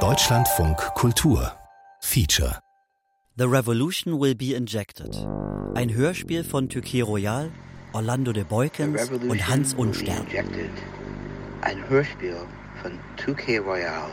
[0.00, 1.50] Deutschlandfunk Kultur
[2.02, 2.60] Feature
[3.38, 5.16] The Revolution Will Be Injected.
[5.74, 7.50] Ein Hörspiel von Tüké Royal,
[7.94, 10.26] Orlando de Boykins und Hans Unstern.
[11.62, 12.36] Ein Hörspiel
[12.82, 14.10] von Tüké Royal,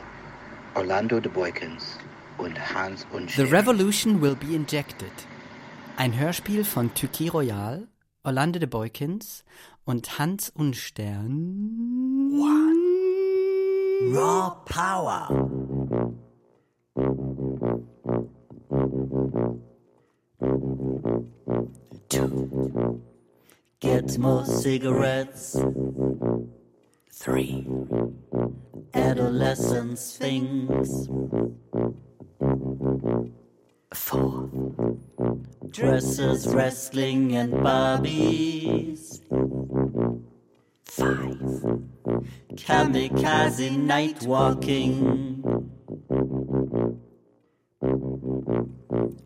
[0.75, 1.97] Orlando de Boykins
[2.38, 3.47] und Hans Unstern.
[3.47, 5.11] The Revolution Will Be Injected.
[5.97, 7.89] Ein Hörspiel von Tüké Royal,
[8.23, 9.43] Orlando de Boykins
[9.84, 12.31] und Hans Unstern.
[12.31, 12.73] One.
[14.12, 15.28] Raw Power.
[22.10, 23.02] Two.
[23.80, 25.56] Get more cigarettes.
[27.11, 27.68] Three.
[28.94, 31.08] Adolescence things.
[33.94, 34.50] Four.
[35.70, 39.22] Dresses, wrestling, and Barbies.
[40.86, 41.92] Five.
[42.56, 45.44] Kamikaze night walking.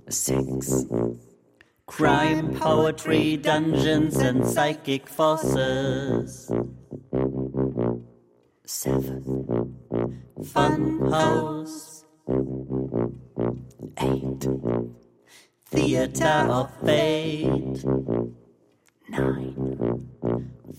[0.10, 0.86] Six.
[1.86, 6.52] Crime, poetry, dungeons, and psychic forces.
[8.66, 9.76] Seven.
[10.44, 12.06] Fun house.
[14.00, 14.48] Eight.
[15.66, 17.84] Theater of fate.
[19.10, 20.10] Nine.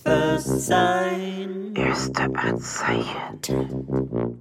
[0.04, 1.74] First sign.
[1.74, 3.40] Erste Anzeichen.
[3.40, 4.40] Ten.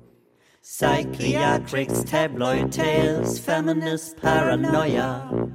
[0.61, 5.49] Psychiatrics, tabloid tales, feminist paranoia.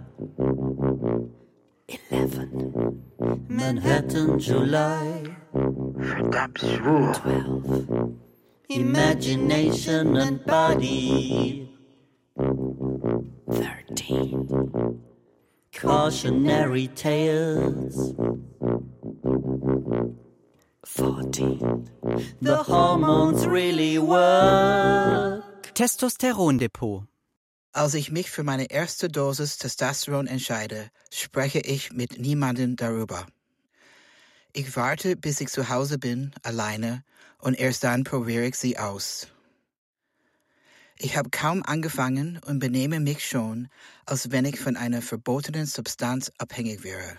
[1.89, 3.03] Eleven.
[3.49, 5.37] Manhattan, July.
[5.53, 7.13] Verdammt schwul.
[7.13, 8.15] Twelve.
[8.71, 11.72] Imagination and body.
[15.83, 18.15] Cautionary tales.
[20.85, 21.91] Fourteen.
[22.41, 25.43] The hormones really work.
[25.75, 27.03] Testosterondepot.
[27.73, 33.27] Als ich mich für meine erste Dosis Testosteron entscheide, spreche ich mit niemandem darüber.
[34.53, 37.03] Ich warte, bis ich zu Hause bin, alleine,
[37.39, 39.27] und erst dann probiere ich sie aus.
[41.05, 43.69] Ich habe kaum angefangen und benehme mich schon,
[44.07, 47.19] als wenn ich von einer verbotenen Substanz abhängig wäre.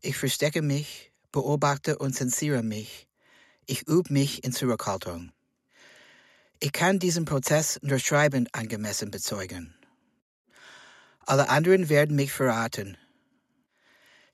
[0.00, 3.06] Ich verstecke mich, beobachte und zensiere mich.
[3.66, 5.30] Ich übe mich in Zurückhaltung.
[6.58, 9.72] Ich kann diesen Prozess nur schreibend angemessen bezeugen.
[11.20, 12.98] Alle anderen werden mich verraten.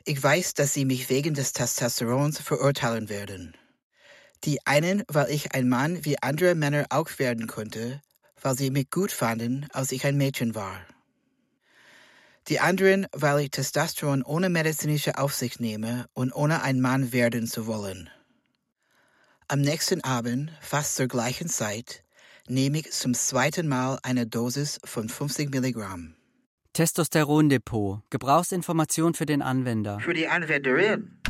[0.07, 3.55] Ich weiß, dass sie mich wegen des Testosterons verurteilen werden.
[4.45, 8.01] Die einen, weil ich ein Mann wie andere Männer auch werden konnte,
[8.41, 10.81] weil sie mich gut fanden, als ich ein Mädchen war.
[12.49, 17.67] Die anderen, weil ich Testosteron ohne medizinische Aufsicht nehme und ohne ein Mann werden zu
[17.67, 18.09] wollen.
[19.47, 22.03] Am nächsten Abend, fast zur gleichen Zeit,
[22.49, 26.15] nehme ich zum zweiten Mal eine Dosis von 50 Milligramm.
[26.73, 28.03] Testosterondepot.
[28.11, 29.99] Gebrauchsinformation für den Anwender.
[30.01, 31.21] Für die Anwenderin.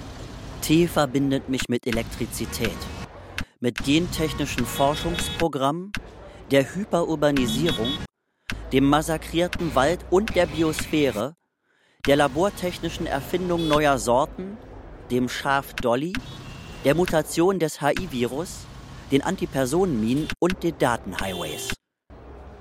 [0.61, 2.77] T verbindet mich mit Elektrizität,
[3.63, 5.93] mit gentechnischen Forschungsprogrammen,
[6.51, 7.93] der Hyperurbanisierung,
[8.73, 11.35] dem massakrierten Wald und der Biosphäre,
[12.07, 14.57] der labortechnischen Erfindung neuer Sorten,
[15.11, 16.15] dem Schaf Dolly,
[16.87, 18.61] der Mutation des HI-Virus,
[19.13, 21.75] den Antipersonenminen und den Datenhighways.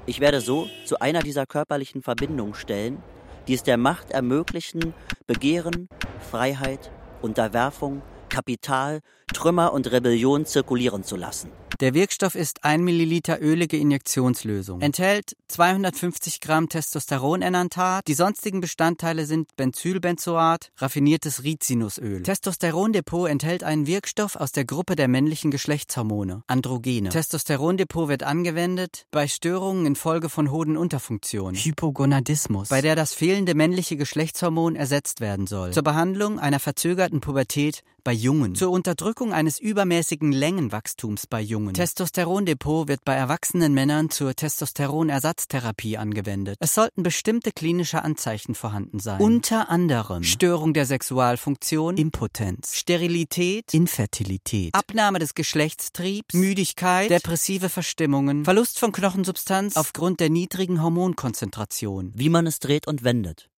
[0.05, 3.01] Ich werde so zu einer dieser körperlichen Verbindungen stellen,
[3.47, 4.93] die es der Macht ermöglichen,
[5.27, 5.87] Begehren,
[6.29, 9.01] Freiheit, Unterwerfung, Kapital,
[9.33, 11.49] Trümmer und Rebellion zirkulieren zu lassen.
[11.79, 14.81] Der Wirkstoff ist 1 Milliliter ölige Injektionslösung.
[14.81, 18.05] Enthält 250 Gramm Testosteronenantat.
[18.05, 22.23] Die sonstigen Bestandteile sind Benzylbenzoat, raffiniertes Rizinusöl.
[22.23, 27.09] Testosterondepot enthält einen Wirkstoff aus der Gruppe der männlichen Geschlechtshormone, Androgene.
[27.09, 34.75] Testosterondepot wird angewendet bei Störungen infolge von Hodenunterfunktion, Hypogonadismus, bei der das fehlende männliche Geschlechtshormon
[34.75, 35.71] ersetzt werden soll.
[35.71, 38.55] Zur Behandlung einer verzögerten Pubertät bei Jungen.
[38.55, 41.75] Zur Unterdrückung eines übermäßigen Längenwachstums bei Jungen.
[41.75, 46.57] Testosterondepot wird bei erwachsenen Männern zur Testosteronersatztherapie angewendet.
[46.59, 49.21] Es sollten bestimmte klinische Anzeichen vorhanden sein.
[49.21, 58.79] Unter anderem Störung der Sexualfunktion, Impotenz, Sterilität, Infertilität, Abnahme des Geschlechtstriebs, Müdigkeit, depressive Verstimmungen, Verlust
[58.79, 62.11] von Knochensubstanz aufgrund der niedrigen Hormonkonzentration.
[62.15, 63.51] Wie man es dreht und wendet.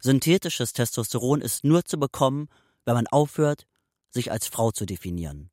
[0.00, 2.48] Synthetisches Testosteron ist nur zu bekommen,
[2.84, 3.66] wenn man aufhört,
[4.10, 5.50] sich als Frau zu definieren.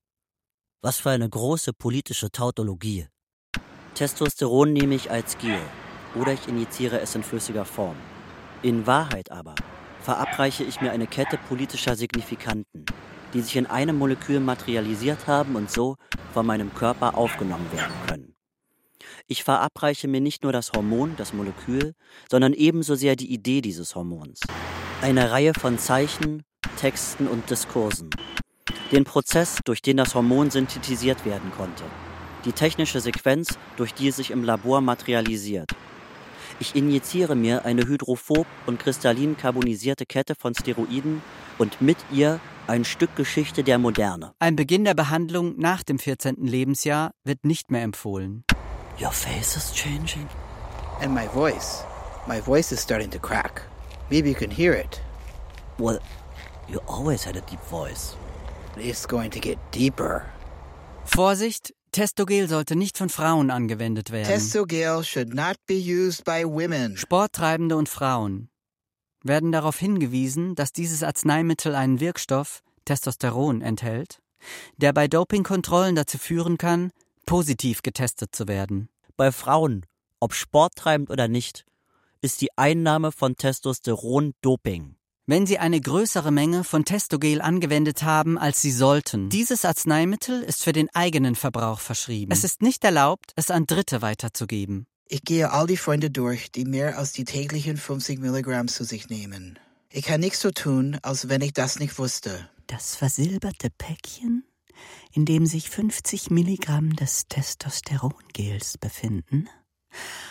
[0.81, 3.07] Was für eine große politische Tautologie.
[3.95, 5.59] Testosteron nehme ich als Gel
[6.15, 7.95] oder ich injiziere es in flüssiger Form.
[8.61, 9.55] In Wahrheit aber
[10.01, 12.85] verabreiche ich mir eine Kette politischer Signifikanten,
[13.33, 15.97] die sich in einem Molekül materialisiert haben und so
[16.33, 18.35] von meinem Körper aufgenommen werden können.
[19.27, 21.93] Ich verabreiche mir nicht nur das Hormon, das Molekül,
[22.31, 24.39] sondern ebenso sehr die Idee dieses Hormons.
[25.01, 26.43] Eine Reihe von Zeichen,
[26.75, 28.09] Texten und Diskursen.
[28.91, 31.83] Den Prozess, durch den das Hormon synthetisiert werden konnte.
[32.45, 35.71] Die technische Sequenz, durch die es sich im Labor materialisiert.
[36.59, 41.21] Ich injiziere mir eine hydrophob und kristallin carbonisierte Kette von Steroiden
[41.57, 44.33] und mit ihr ein Stück Geschichte der Moderne.
[44.39, 46.35] Ein Beginn der Behandlung nach dem 14.
[46.45, 48.43] Lebensjahr wird nicht mehr empfohlen.
[48.99, 50.27] Your face is changing.
[51.01, 51.83] And my voice.
[52.27, 53.69] My voice is starting to crack.
[54.09, 55.01] Maybe you can hear it.
[55.77, 55.99] Well,
[56.69, 58.15] you always had a deep voice.
[58.77, 60.25] It's going to get deeper.
[61.05, 64.27] Vorsicht, Testogel sollte nicht von Frauen angewendet werden.
[64.27, 66.97] Testogel should not be used by women.
[66.97, 68.49] Sporttreibende und Frauen
[69.23, 74.21] werden darauf hingewiesen, dass dieses Arzneimittel einen Wirkstoff, Testosteron, enthält,
[74.77, 76.91] der bei Dopingkontrollen dazu führen kann,
[77.25, 78.89] positiv getestet zu werden.
[79.15, 79.85] Bei Frauen,
[80.19, 81.65] ob sporttreibend oder nicht,
[82.21, 84.96] ist die Einnahme von Testosteron Doping.
[85.29, 89.27] Wenn sie eine größere Menge von Testogel angewendet haben, als sie sollten.
[89.27, 92.31] Dieses Arzneimittel ist für den eigenen Verbrauch verschrieben.
[92.31, 94.87] Es ist nicht erlaubt, es an Dritte weiterzugeben.
[95.09, 99.09] Ich gehe all die Freunde durch, die mehr als die täglichen 50 Milligramm zu sich
[99.09, 99.59] nehmen.
[99.91, 102.49] Ich kann nichts so tun, als wenn ich das nicht wusste.
[102.67, 104.45] Das versilberte Päckchen,
[105.11, 109.49] in dem sich 50 Milligramm des Testosterongels befinden,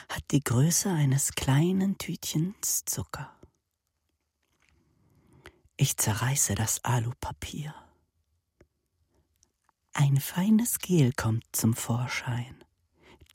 [0.09, 3.36] hat die Größe eines kleinen Tütchens Zucker.
[5.79, 7.75] Ich zerreiße das Alupapier.
[9.93, 12.65] Ein feines Gel kommt zum Vorschein,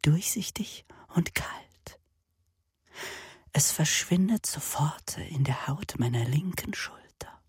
[0.02, 2.00] durchsichtig und kalt.
[3.54, 7.42] Es verschwindet sofort in der Haut meiner linken Schulter.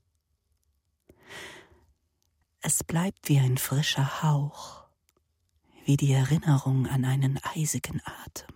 [2.61, 4.85] Es bleibt wie ein frischer Hauch,
[5.87, 8.55] wie die Erinnerung an einen eisigen Atem,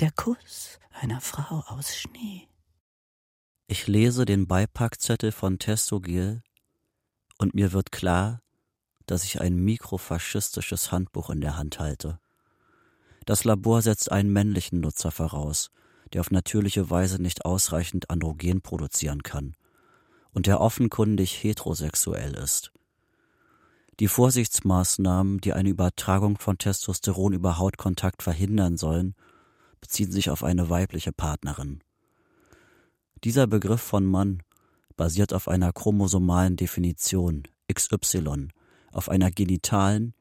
[0.00, 2.48] der Kuss einer Frau aus Schnee.
[3.72, 6.42] Ich lese den Beipackzettel von Testogel
[7.38, 8.42] und mir wird klar,
[9.06, 12.20] dass ich ein mikrofaschistisches Handbuch in der Hand halte.
[13.24, 15.70] Das Labor setzt einen männlichen Nutzer voraus,
[16.12, 19.56] der auf natürliche Weise nicht ausreichend Androgen produzieren kann
[20.34, 22.72] und der offenkundig heterosexuell ist.
[24.00, 29.14] Die Vorsichtsmaßnahmen, die eine Übertragung von Testosteron über Hautkontakt verhindern sollen,
[29.80, 31.80] beziehen sich auf eine weibliche Partnerin.
[33.24, 34.42] Dieser Begriff von Mann
[34.96, 38.48] basiert auf einer chromosomalen Definition XY,
[38.90, 40.14] auf einer genitalen,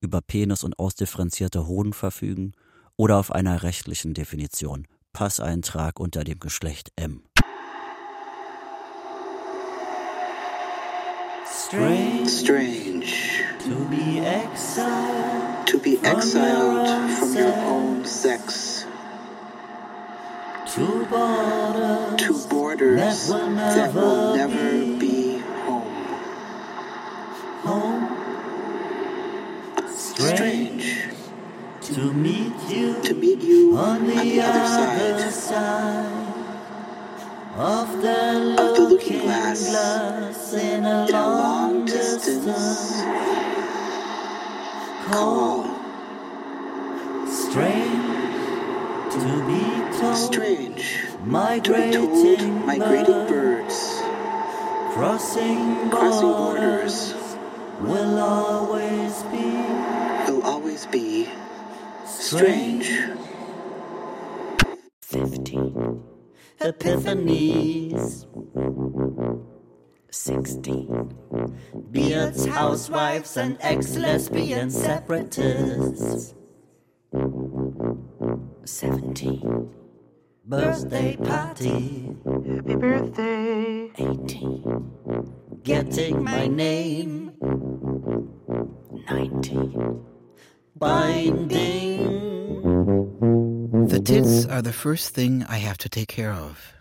[0.00, 2.52] über Penis und ausdifferenzierte Hoden verfügen
[2.96, 7.24] oder auf einer rechtlichen Definition, Passeintrag unter dem Geschlecht M.
[11.44, 13.06] Strange, Strange.
[13.64, 18.75] To be exiled, to be exiled from your own sex
[20.76, 25.88] to borders, to borders that will never be home.
[27.64, 28.02] Home.
[29.88, 31.04] Strange
[31.80, 36.12] to meet you, to meet you on the, on the other side
[37.56, 43.00] of the, of the looking glass, glass in, a in a long distance
[45.06, 45.64] call.
[47.26, 48.05] Strange be
[50.16, 54.02] strange migrating to be told, migrating birds,
[54.92, 57.14] crossing, crossing borders,
[57.80, 59.52] will always be,
[60.30, 61.28] will always be
[62.06, 62.90] strange.
[65.02, 66.02] Fifteen.
[66.60, 68.26] Epiphanies.
[70.10, 71.14] Sixteen.
[71.90, 76.35] Beards, housewives, and ex lesbian separatists.
[78.66, 79.70] Seventeen.
[80.44, 82.16] Birthday party.
[82.24, 83.92] Happy birthday.
[83.96, 84.90] Eighteen.
[85.62, 87.30] Getting my name.
[89.08, 90.04] Nineteen.
[90.74, 92.26] Binding.
[93.86, 96.74] The tits are the first thing I have to take care of.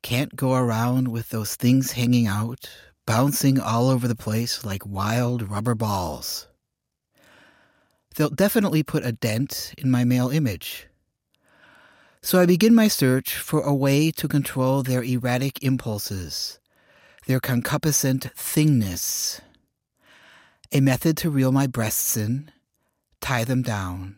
[0.00, 2.70] Can't go around with those things hanging out,
[3.04, 6.48] bouncing all over the place like wild rubber balls.
[8.14, 10.88] They'll definitely put a dent in my male image.
[12.20, 16.60] So I begin my search for a way to control their erratic impulses,
[17.26, 19.40] their concupiscent thingness.
[20.70, 22.50] A method to reel my breasts in,
[23.20, 24.16] tie them down,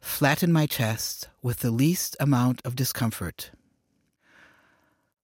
[0.00, 3.50] flatten my chest with the least amount of discomfort.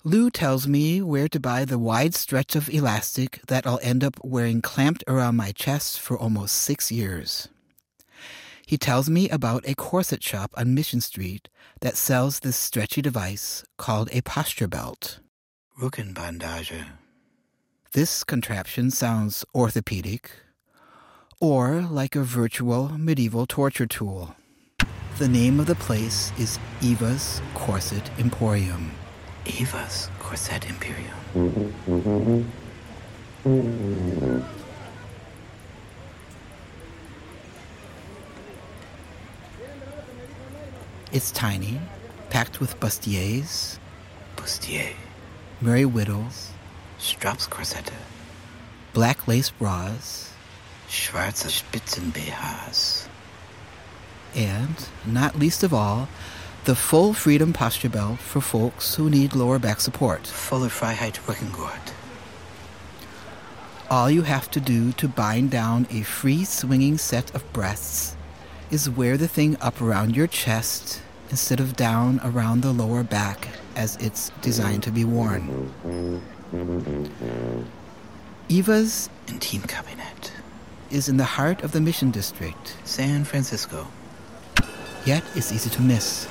[0.04, 4.16] Lou tells me where to buy the wide stretch of elastic that I'll end up
[4.25, 7.49] wearing clamped around my chest for almost six years.
[8.66, 11.49] He tells me about a corset shop on Mission Street
[11.81, 15.19] that sells this stretchy device called a posture belt.
[15.81, 16.85] Rückenbandage.
[17.92, 20.31] This contraption sounds orthopedic
[21.40, 24.35] or like a virtual medieval torture tool.
[25.19, 28.92] The name of the place is Eva's Corset Emporium.
[29.45, 31.12] Eva's Corset Imperium.
[31.35, 31.92] Mm-hmm.
[31.92, 32.42] Mm-hmm.
[33.49, 34.62] Mm-hmm.
[41.12, 41.78] It's tiny,
[42.31, 43.78] packed with bustiers,
[44.35, 44.95] Bustier.
[45.61, 46.52] merry widows,
[46.99, 47.92] Straps Korsette.
[48.95, 50.33] black lace bras,
[50.88, 53.09] Schwarze Spitzen-BHs.
[54.35, 56.09] and, not least of all,
[56.64, 60.26] the full freedom posture belt for folks who need lower back support.
[60.26, 61.92] Volle Freiheit Rückengurt.
[63.90, 68.16] All you have to do to bind down a free swinging set of breasts
[68.73, 73.49] is wear the thing up around your chest instead of down around the lower back
[73.76, 75.71] as it's designed to be worn.
[78.49, 80.31] Eva's Intimkabinett.
[80.91, 83.88] is in the heart of the Mission District, San Francisco.
[85.05, 86.26] yet it's easy to miss.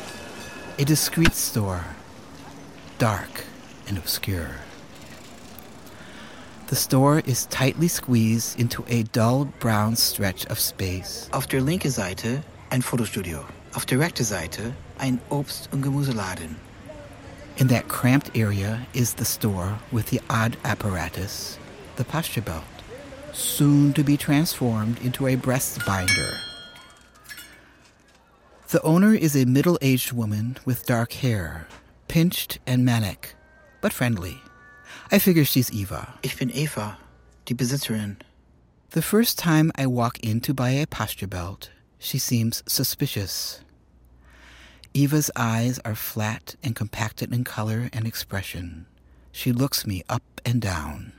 [0.80, 1.86] A discreet store,
[2.98, 3.46] dark
[3.88, 4.56] and obscure.
[6.72, 11.28] The store is tightly squeezed into a dull brown stretch of space.
[11.34, 13.44] Auf der linken Seite ein Fotostudio.
[13.76, 16.56] Auf der rechten Seite ein Obst- und Gemüseladen.
[17.58, 21.60] In that cramped area is the store with the odd apparatus,
[21.98, 22.64] the posture belt,
[23.34, 26.38] soon to be transformed into a breast binder.
[28.70, 31.68] The owner is a middle aged woman with dark hair,
[32.08, 33.36] pinched and manic,
[33.82, 34.42] but friendly.
[35.14, 36.14] I figure she's Eva.
[36.24, 36.98] Ich bin Eva,
[37.44, 38.16] die Besitzerin.
[38.92, 43.60] The first time I walk in to buy a posture belt, she seems suspicious.
[44.94, 48.86] Eva's eyes are flat and compacted in color and expression.
[49.34, 51.12] She looks me up and down.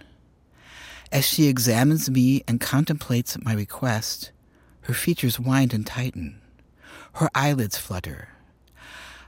[1.12, 4.30] As she examines me and contemplates my request,
[4.82, 6.40] her features wind and tighten.
[7.14, 8.28] Her eyelids flutter.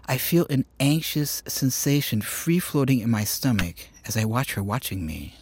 [0.07, 5.07] I feel an anxious sensation free floating in my stomach as I watch her watching
[5.07, 5.35] me.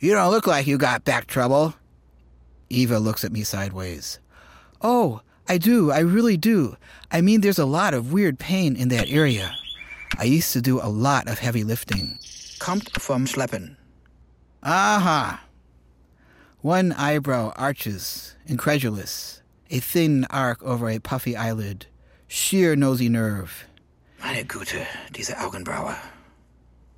[0.00, 1.74] You don't look like you got back trouble.
[2.70, 4.20] Eva looks at me sideways.
[4.80, 6.76] Oh, I do, I really do.
[7.10, 9.54] I mean, there's a lot of weird pain in that area.
[10.18, 12.18] I used to do a lot of heavy lifting.
[12.58, 13.76] Kommt vom Schleppen.
[14.62, 15.44] Aha!
[16.60, 21.86] One eyebrow arches, incredulous, a thin arc over a puffy eyelid,
[22.34, 23.64] sheer nosy nerve.
[24.20, 25.96] Meine Güte, diese Augenbraue.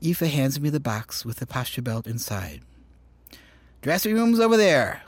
[0.00, 2.62] Eva hands me the box with the posture belt inside.
[3.83, 5.02] Dressing room's over there.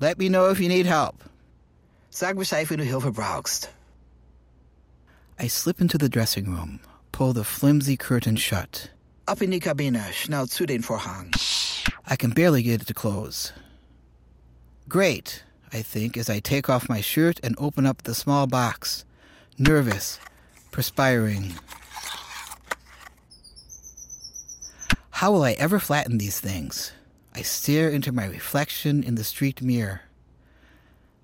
[0.00, 1.22] Let me know if you need help.
[2.10, 3.68] Sag Bescheid, wenn du Hilfe brauchst.
[5.38, 6.80] I slip into the dressing room,
[7.12, 8.88] pull the flimsy curtain shut.
[9.28, 11.34] Ab in die Kabine, schnell zu den Vorhang.
[12.06, 13.52] I can barely get it to close.
[14.88, 15.42] Great,
[15.74, 19.04] I think, as I take off my shirt and open up the small box,
[19.58, 20.20] nervous,
[20.70, 21.54] perspiring.
[25.10, 26.92] How will I ever flatten these things?
[27.34, 30.02] I stare into my reflection in the street mirror.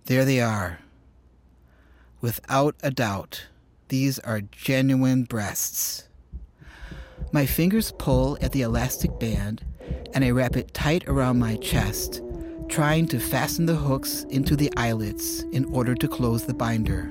[0.07, 0.81] There they are.
[2.21, 3.47] Without a doubt,
[3.87, 6.09] these are genuine breasts.
[7.31, 9.65] My fingers pull at the elastic band
[10.13, 12.21] and I wrap it tight around my chest,
[12.71, 17.11] trying to fasten the hooks into the eyelets in order to close the binder.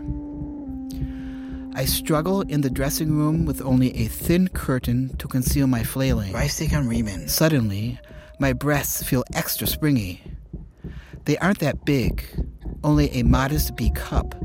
[1.75, 6.33] I struggle in the dressing room with only a thin curtain to conceal my flailing.
[6.33, 7.99] Reiß dich an Suddenly,
[8.39, 10.23] my breasts feel extra springy.
[11.25, 12.23] They aren't that big,
[12.83, 14.35] only a modest B cup.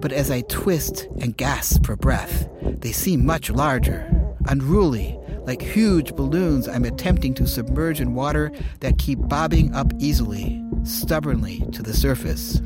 [0.00, 4.08] But as I twist and gasp for breath, they seem much larger,
[4.46, 10.62] unruly, like huge balloons I'm attempting to submerge in water that keep bobbing up easily,
[10.82, 12.60] stubbornly to the surface.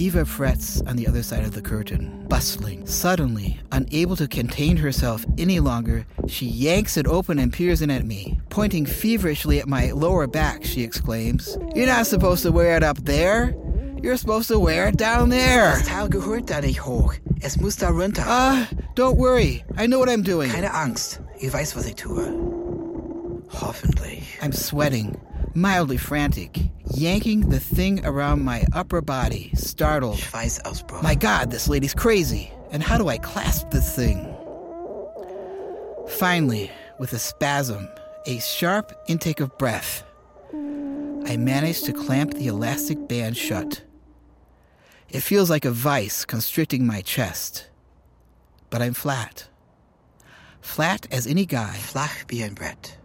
[0.00, 2.86] Eva frets on the other side of the curtain, bustling.
[2.86, 8.06] Suddenly, unable to contain herself any longer, she yanks it open and peers in at
[8.06, 8.40] me.
[8.48, 12.96] Pointing feverishly at my lower back, she exclaims, You're not supposed to wear it up
[12.98, 13.54] there.
[14.02, 15.72] You're supposed to wear it down there.
[15.72, 17.14] Das Teil gehört da nicht hoch.
[17.42, 18.24] Es muss da runter.
[18.26, 19.64] Ah, don't worry.
[19.76, 20.50] I know what I'm doing.
[20.50, 21.20] Keine Angst.
[21.38, 22.26] Ich weiß, was ich tue.
[23.48, 24.38] Hoffentlich.
[24.40, 25.16] I'm sweating.
[25.54, 26.58] mildly frantic,
[26.94, 30.16] yanking the thing around my upper body, startled.
[30.16, 31.02] Schweißausbruch.
[31.02, 32.52] My God, this lady's crazy.
[32.72, 34.26] And how do I clasp this thing?
[36.06, 37.88] Finally, with a spasm,
[38.26, 40.04] a sharp intake of breath,
[40.52, 43.82] I manage to clamp the elastic band shut.
[45.12, 47.68] It feels like a vice constricting my chest.
[48.70, 49.48] But I'm flat.
[50.60, 51.72] Flat as any guy.
[51.74, 52.96] Flach wie ein Brett.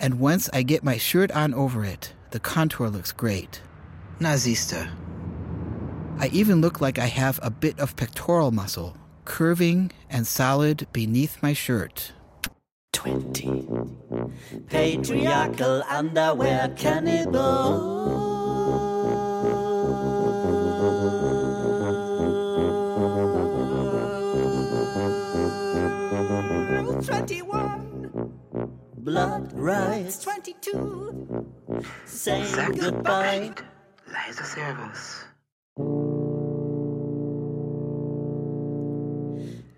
[0.00, 3.62] And once I get my shirt on over it, the contour looks great.
[4.18, 4.90] Na siehste.
[6.18, 11.40] I even look like I have a bit of pectoral muscle, curving and solid beneath
[11.42, 12.12] my shirt.
[12.92, 13.68] 20.
[14.68, 18.41] Patriarchal underwear cannibal.
[27.04, 28.32] 21.
[28.98, 30.22] Blood rise.
[30.22, 31.46] 22.
[32.06, 33.52] Saying goodbye.
[34.08, 35.24] Leise Servus.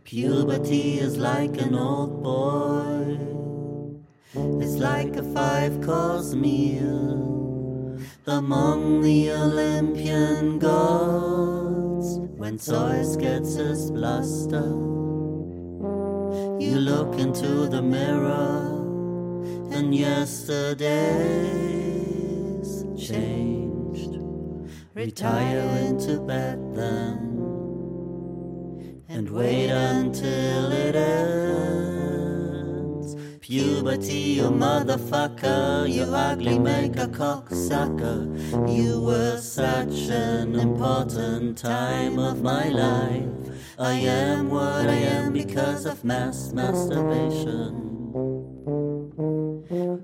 [0.05, 3.19] Puberty is like an old boy.
[4.63, 12.19] It's like a five course meal among the Olympian gods.
[12.37, 14.94] When Zeus gets his bluster,
[16.65, 18.83] you look into the mirror,
[19.71, 20.85] and yesterday's
[22.97, 24.19] changed.
[24.95, 27.35] Retire into bed then
[29.09, 31.55] and wait until it ends.
[33.41, 38.27] Puberty, you motherfucker, you ugly make a cocksucker.
[38.69, 43.54] You were such an important time of my life.
[43.79, 47.81] I am what I am because of mass masturbation.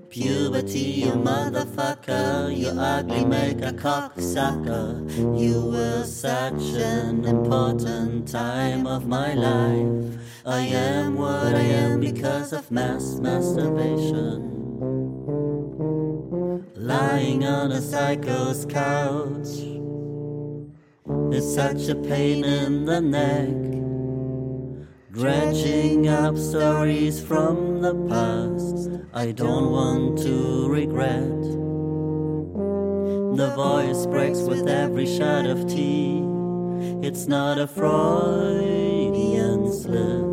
[0.09, 5.39] Puberty, you motherfucker, you ugly make a cocksucker.
[5.39, 10.19] You were such an important time of my life.
[10.45, 14.49] I am what I am because of mass masturbation.
[16.75, 19.71] Lying on a psycho's couch
[21.31, 23.47] is such a pain in the neck.
[25.11, 31.41] Dredging up stories from the past I don't want to regret.
[33.37, 36.21] The voice breaks with every shot of tea.
[37.01, 40.25] It's not a Freudian slip.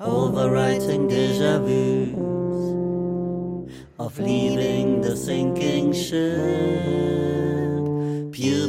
[0.00, 2.16] Overwriting deja vus
[3.98, 7.51] of leaving the sinking ship.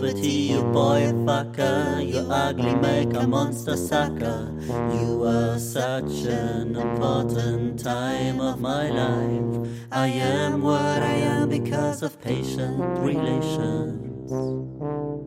[0.05, 4.53] You boy fucker, you ugly make a monster sucker.
[4.91, 9.69] You were such an important time of my life.
[9.93, 14.72] I am what I am because of patient relations.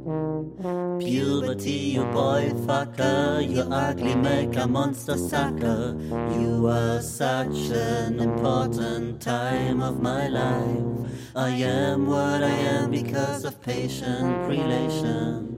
[0.06, 5.96] Puberty, you boy fucker, you ugly make a monster sucker.
[6.30, 11.10] You were such an important time of my life.
[11.34, 15.55] I am what I am because of patient relations.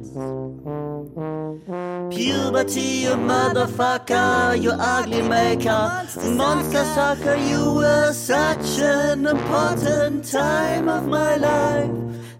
[2.10, 11.06] Puberty, you motherfucker, you ugly maker, monster sucker, you were such an important time of
[11.06, 11.90] my life.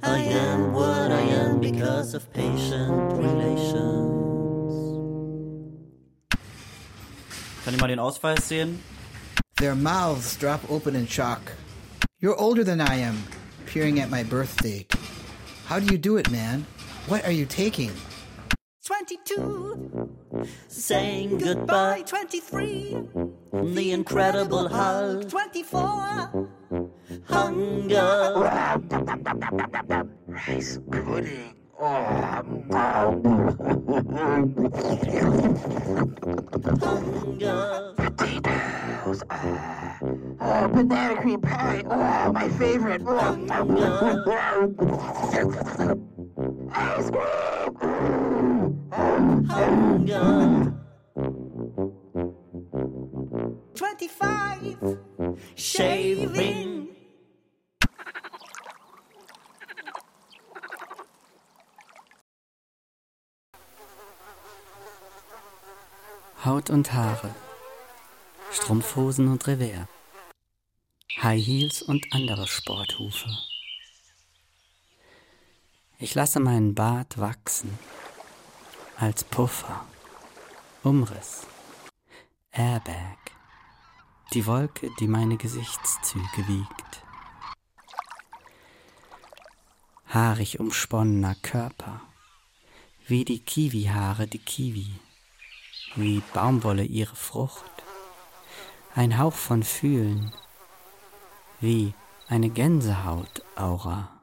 [0.02, 4.09] I am what I am because of patient relations.
[7.64, 8.78] Kann ich mal den Ausweis sehen?
[9.57, 11.52] Their mouths drop open in shock.
[12.18, 13.22] You're older than I am,
[13.66, 14.94] peering at my birth date.
[15.66, 16.64] How do you do it, man?
[17.09, 17.90] What are you taking?
[18.85, 20.11] 22.
[20.68, 22.03] Saying goodbye.
[22.07, 22.99] 23.
[23.53, 25.27] The Incredible Hulk.
[25.31, 26.49] 24.
[27.25, 28.35] Hunger.
[30.27, 31.55] Rice pudding.
[37.01, 37.94] Hunger.
[37.97, 39.23] Potatoes.
[40.40, 41.83] Oh, banana cream pie.
[41.88, 43.01] Oh, my favorite.
[43.07, 43.64] Ice
[45.73, 46.05] cream.
[49.48, 50.74] Hunger.
[53.74, 54.76] 25.
[55.57, 56.88] Shaving.
[66.44, 67.35] Haut und Haare,
[68.52, 69.87] Strumpfhosen und Revers,
[71.22, 73.47] High Heels und andere Sporthufe.
[75.98, 77.78] Ich lasse meinen Bart wachsen,
[78.96, 79.84] als Puffer,
[80.82, 81.46] Umriss,
[82.52, 83.18] Airbag,
[84.32, 86.88] die Wolke, die meine Gesichtszüge wiegt.
[90.08, 92.00] haarig umsponnener Körper,
[93.06, 94.88] wie die Kiwihaare die Kiwi,
[95.96, 97.70] wie Baumwolle ihre Frucht,
[98.94, 100.32] ein Hauch von Fühlen,
[101.61, 101.92] wie
[102.26, 104.17] eine Gänsehautaura,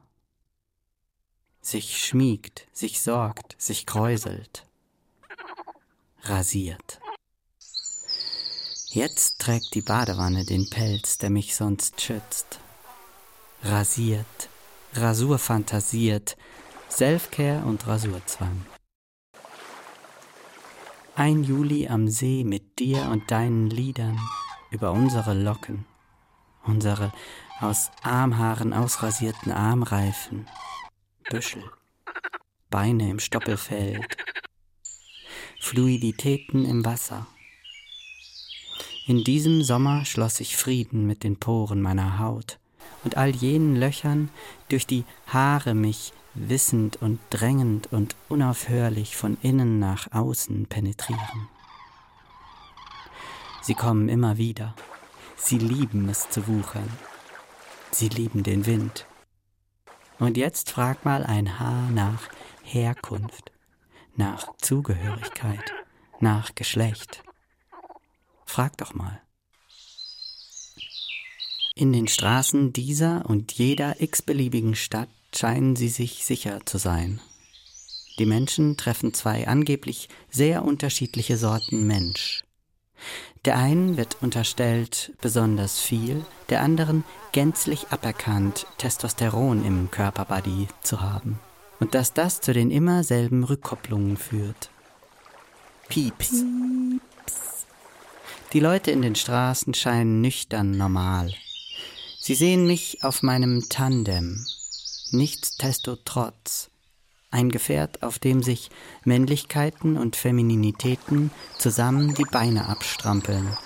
[1.65, 4.67] sich schmiegt, sich sorgt, sich kräuselt,
[6.21, 6.99] rasiert.
[8.89, 12.59] Jetzt trägt die Badewanne den Pelz, der mich sonst schützt.
[13.63, 14.49] Rasiert,
[14.93, 16.37] Rasur fantasiert,
[16.87, 18.65] Selfcare und Rasurzwang.
[21.15, 24.19] Ein Juli am See mit dir und deinen Liedern
[24.69, 25.85] über unsere Locken,
[26.63, 27.11] unsere
[27.59, 30.47] aus Armhaaren ausrasierten Armreifen,
[31.29, 31.63] Büschel,
[32.69, 34.15] Beine im Stoppelfeld,
[35.59, 37.25] Fluiditäten im Wasser.
[39.07, 42.59] In diesem Sommer schloss ich Frieden mit den Poren meiner Haut
[43.03, 44.29] und all jenen Löchern,
[44.69, 51.47] durch die Haare mich wissend und drängend und unaufhörlich von innen nach außen penetrieren.
[53.63, 54.75] Sie kommen immer wieder.
[55.37, 56.89] Sie lieben es zu wuchern.
[57.89, 59.07] Sie lieben den Wind.
[60.19, 62.29] Und jetzt frag mal ein Haar nach
[62.63, 63.51] Herkunft,
[64.15, 65.73] nach Zugehörigkeit,
[66.19, 67.23] nach Geschlecht.
[68.45, 69.21] Frag doch mal.
[71.75, 77.19] In den Straßen dieser und jeder x-beliebigen Stadt scheinen sie sich sicher zu sein.
[78.17, 82.45] Die Menschen treffen zwei angeblich sehr unterschiedliche Sorten Mensch.
[83.45, 91.39] Der einen wird unterstellt besonders viel, der anderen gänzlich aberkannt, Testosteron im Körperbody zu haben.
[91.79, 94.71] Und dass das zu den immer selben Rückkopplungen führt.
[95.89, 96.43] Pieps.
[98.53, 101.31] Die Leute in den Straßen scheinen nüchtern normal.
[102.19, 104.43] Sie sehen mich auf meinem Tandem.
[105.11, 106.71] Nichtsdestotrotz.
[107.35, 108.69] Ein Gefährt, auf dem sich
[109.03, 113.57] Männlichkeiten und Femininitäten zusammen die Beine abstrampeln.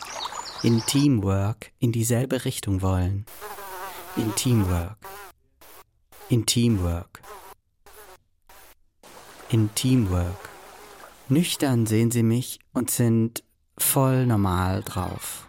[0.64, 3.28] In Teamwork in dieselbe Richtung wollen.
[4.16, 4.98] In Teamwork.
[6.30, 7.22] In Teamwork.
[9.50, 10.50] In Teamwork.
[11.28, 13.44] Nüchtern sehen sie mich und sind
[13.78, 15.48] voll normal drauf.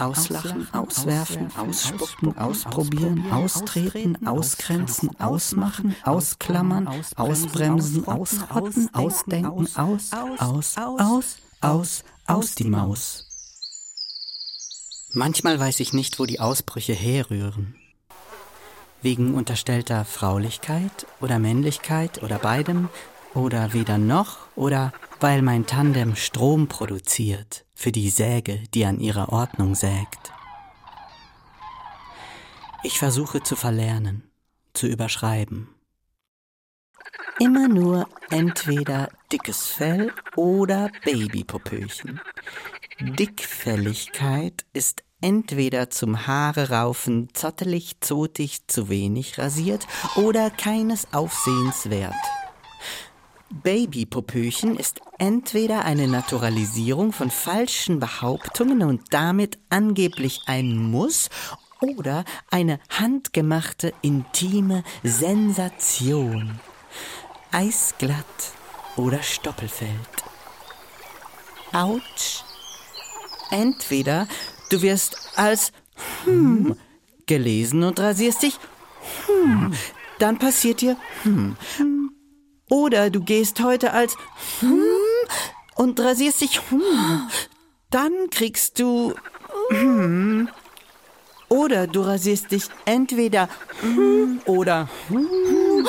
[0.00, 12.04] Auslachen, auswerfen, ausspucken, ausprobieren, austreten, ausgrenzen, ausmachen, ausklammern, ausbremsen, ausrotten, ausdenken, aus, aus, aus, aus,
[12.26, 13.26] aus die Maus.
[15.12, 17.74] Manchmal weiß ich nicht, wo die Ausbrüche herrühren.
[19.02, 22.88] Wegen unterstellter Fraulichkeit oder Männlichkeit oder beidem
[23.34, 29.32] oder weder noch oder weil mein Tandem Strom produziert für die Säge, die an ihrer
[29.32, 30.32] Ordnung sägt.
[32.82, 34.30] Ich versuche zu verlernen,
[34.72, 35.68] zu überschreiben.
[37.38, 42.20] Immer nur entweder dickes Fell oder Babypopöchen.
[43.00, 52.14] Dickfälligkeit ist entweder zum Haare raufen zottelig, zotig, zu wenig rasiert oder keines Aufsehens wert.
[53.50, 61.28] Babypopöchen ist entweder eine Naturalisierung von falschen Behauptungen und damit angeblich ein Muss
[61.80, 66.60] oder eine handgemachte intime Sensation.
[67.50, 68.52] Eisglatt
[68.96, 69.90] oder Stoppelfeld.
[71.72, 72.44] Autsch.
[73.50, 74.28] Entweder
[74.70, 75.72] du wirst als
[76.24, 76.76] hm
[77.26, 78.58] gelesen und rasierst dich
[79.26, 79.72] hm,
[80.18, 81.56] dann passiert dir hm,
[82.70, 84.16] oder du gehst heute als
[84.60, 84.82] hm
[85.74, 87.28] und rasierst dich hm.
[87.90, 89.14] Dann kriegst du
[89.68, 90.48] hm.
[91.48, 93.48] Oder du rasierst dich entweder
[93.82, 95.86] hm oder hm.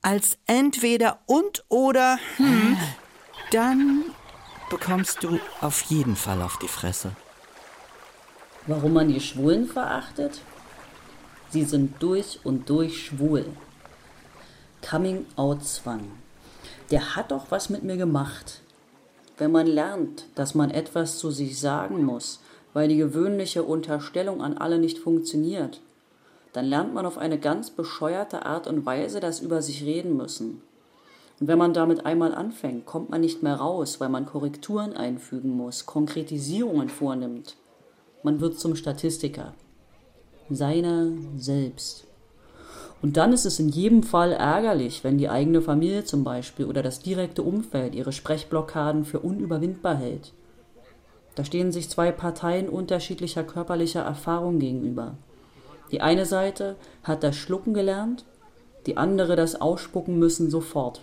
[0.00, 2.78] Als entweder und oder hm.
[3.50, 4.04] Dann
[4.70, 7.12] bekommst du auf jeden Fall auf die Fresse.
[8.66, 10.40] Warum man die Schwulen verachtet?
[11.50, 13.46] Sie sind durch und durch schwul.
[14.88, 16.02] Coming-out-Zwang.
[16.92, 18.60] Der hat doch was mit mir gemacht.
[19.36, 22.38] Wenn man lernt, dass man etwas zu sich sagen muss,
[22.72, 25.80] weil die gewöhnliche Unterstellung an alle nicht funktioniert,
[26.52, 30.62] dann lernt man auf eine ganz bescheuerte Art und Weise das über sich reden müssen.
[31.40, 35.50] Und wenn man damit einmal anfängt, kommt man nicht mehr raus, weil man Korrekturen einfügen
[35.50, 37.56] muss, Konkretisierungen vornimmt.
[38.22, 39.52] Man wird zum Statistiker.
[40.48, 42.06] Seiner selbst.
[43.02, 46.82] Und dann ist es in jedem Fall ärgerlich, wenn die eigene Familie zum Beispiel oder
[46.82, 50.32] das direkte Umfeld ihre Sprechblockaden für unüberwindbar hält.
[51.34, 55.16] Da stehen sich zwei Parteien unterschiedlicher körperlicher Erfahrung gegenüber.
[55.92, 58.24] Die eine Seite hat das Schlucken gelernt
[58.86, 61.02] die andere das ausspucken müssen sofort.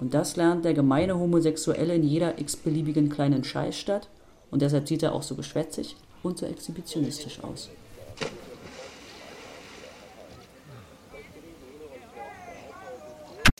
[0.00, 4.08] Und das lernt der gemeine Homosexuelle in jeder x-beliebigen kleinen Scheißstadt
[4.50, 7.68] und deshalb sieht er auch so geschwätzig und so exhibitionistisch aus.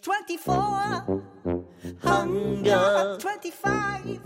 [0.09, 1.23] Twenty-four,
[2.03, 4.19] hunger, twenty-five,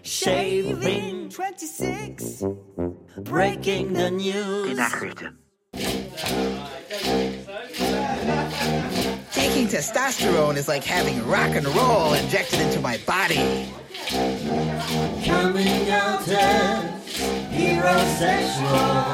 [0.00, 2.42] shaving, twenty-six,
[3.18, 4.78] breaking the news.
[9.32, 13.68] Taking testosterone is like having rock and roll injected into my body.
[15.26, 16.84] Coming out as
[17.52, 19.12] heterosexual.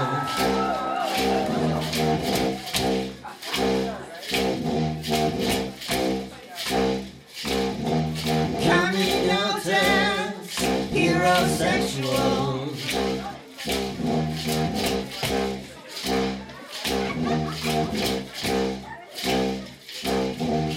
[11.38, 12.68] Heterosexual.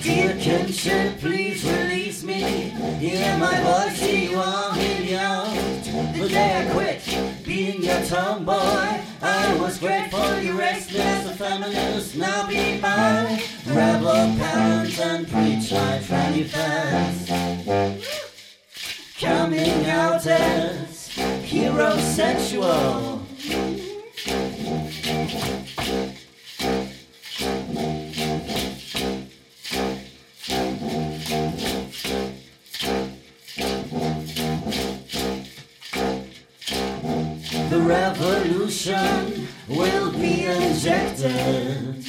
[0.04, 2.41] Dear kinship, please release me.
[3.00, 4.74] Hear my voice, you are
[5.15, 5.54] out.
[6.17, 10.60] The day I quit being your tomboy, I was grateful you
[10.95, 12.15] as a feminist.
[12.15, 17.28] Now be my rebel parents and preach like tranny fans.
[17.28, 18.11] Coming
[21.72, 23.20] heterosexual.
[37.70, 42.01] The revolution will be injected.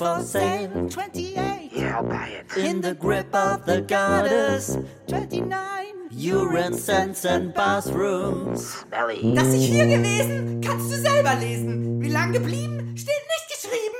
[0.00, 2.56] For sale, 28, Yeah, I'll buy it.
[2.56, 4.78] in the grip of the goddess.
[5.08, 6.08] 29.
[6.10, 8.80] Urine sense and bathrooms.
[8.88, 9.34] Smelly.
[9.34, 12.00] Das ich hier gewesen, kannst du selber lesen.
[12.00, 13.46] Wie lang geblieben, steht nicht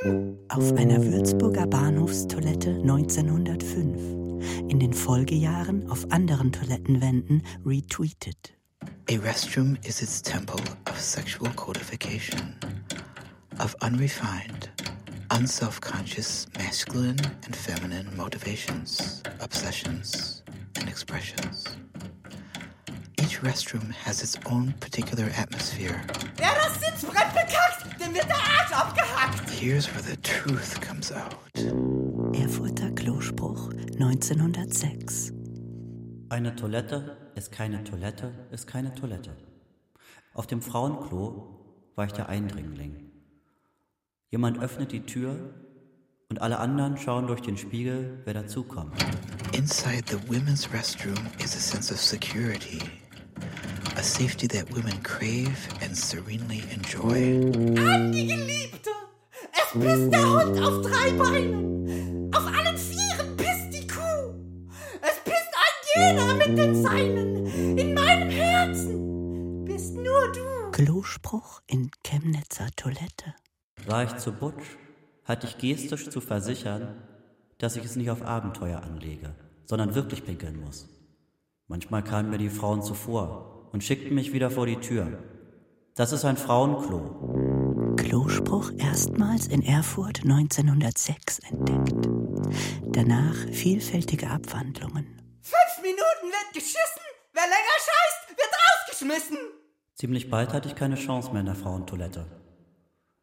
[0.03, 0.39] geschrieben.
[0.49, 4.01] Auf einer Würzburger Bahnhofstoilette 1905.
[4.71, 8.55] In den Folgejahren auf anderen Toilettenwänden retweetet.
[9.11, 12.55] A restroom is its temple of sexual codification,
[13.59, 14.71] of unrefined,
[15.31, 20.43] unself conscious masculine and feminine motivations, obsessions,
[20.77, 21.67] and expressions.
[23.19, 26.03] Each restroom has its own particular atmosphere.
[26.37, 29.51] Wer das Sitzbrett bekackt, dem wird der Arsch abgehackt.
[29.51, 31.37] Here's where the truth comes out.
[32.35, 35.33] Erfurter Klospruch 1906.
[36.29, 39.37] Eine Toilette ist keine Toilette, ist keine Toilette.
[40.35, 43.10] Auf dem Frauenklo war ich der Eindringling.
[44.33, 45.35] Jemand öffnet die Tür
[46.29, 48.95] und alle anderen schauen durch den Spiegel, wer dazukommt.
[49.53, 52.79] Inside the women's restroom is a sense of security,
[53.97, 55.51] a safety that women crave
[55.83, 57.41] and serenely enjoy.
[57.85, 58.91] An die Geliebte.
[59.53, 62.31] Es pisst der Hund auf drei Beinen.
[62.33, 64.33] Auf allen Vieren pisst die Kuh.
[65.03, 67.77] Es pisst ein jeder mit den Seinen.
[67.77, 70.71] In meinem Herzen bist nur du.
[70.71, 73.35] Klospruch in Chemnitzer Toilette.
[73.87, 74.77] War ich zu butsch,
[75.25, 77.03] hatte ich gestisch zu versichern,
[77.59, 80.89] dass ich es nicht auf Abenteuer anlege, sondern wirklich pinkeln muss.
[81.67, 85.19] Manchmal kamen mir die Frauen zuvor und schickten mich wieder vor die Tür.
[85.95, 87.95] Das ist ein Frauenklo.
[87.97, 92.09] Klospruch erstmals in Erfurt 1906 entdeckt.
[92.87, 95.07] Danach vielfältige Abwandlungen.
[95.43, 97.03] Fünf Minuten wird geschissen.
[97.33, 99.39] Wer länger scheißt, wird rausgeschmissen.
[99.95, 102.27] Ziemlich bald hatte ich keine Chance mehr in der Frauentoilette.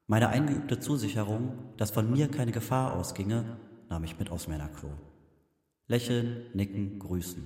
[0.08, 3.58] Meine eingeübte Zusicherung, dass von mir keine Gefahr ausginge,
[3.90, 4.90] nahm ich mit aufs Männerklo.
[5.88, 7.44] Lächeln, nicken, grüßen.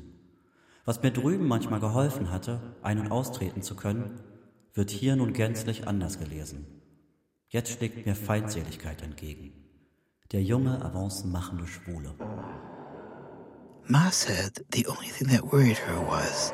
[0.85, 4.21] Was mir drüben manchmal geholfen hatte, ein- und austreten zu können,
[4.75, 6.65] wird hier nun gänzlich anders gelesen.
[7.49, 9.53] Jetzt schlägt mir Feindseligkeit entgegen.
[10.31, 12.13] Der junge, avancen-machende Schwule.
[13.87, 16.53] Ma said the only thing that worried her was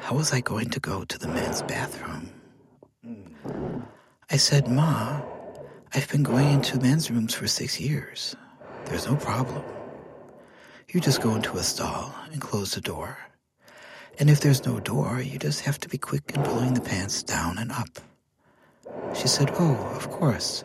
[0.00, 2.30] how was I going to go to the men's bathroom?
[4.30, 5.20] I said, Ma,
[5.94, 8.34] I've been going into men's rooms for six years.
[8.86, 9.62] There's no problem.
[10.88, 13.18] You just go into a stall and close the door.
[14.18, 17.22] And if there's no door, you just have to be quick in pulling the pants
[17.22, 18.00] down and up.
[19.14, 20.64] She said, Oh, of course.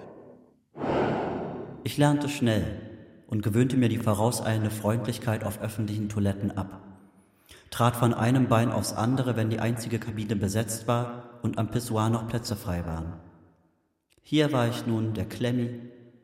[1.83, 2.81] Ich lernte schnell
[3.27, 6.81] und gewöhnte mir die vorauseilende Freundlichkeit auf öffentlichen Toiletten ab.
[7.69, 12.09] Trat von einem Bein aufs andere, wenn die einzige Kabine besetzt war und am Pissoir
[12.09, 13.26] noch Plätze frei waren.
[14.29, 15.69] Hier war ich nun der Klemmi,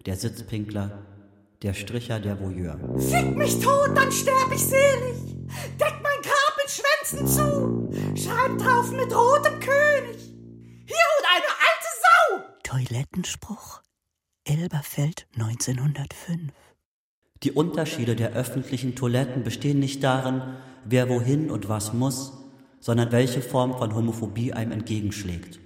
[0.05, 1.05] der Sitzpinkler,
[1.61, 2.77] der Stricher, der Voyeur.
[2.99, 5.37] Fick mich tot, dann sterb ich selig.
[5.79, 7.89] Deck mein Grab mit Schwänzen zu.
[8.21, 10.21] Schreib drauf mit rotem König.
[10.85, 12.43] Hier und eine alte Sau.
[12.63, 13.81] Toilettenspruch
[14.43, 16.51] Elberfeld 1905.
[17.43, 20.41] Die Unterschiede der öffentlichen Toiletten bestehen nicht darin,
[20.83, 22.33] wer wohin und was muss,
[22.81, 25.62] sondern welche Form von Homophobie einem entgegenschlägt.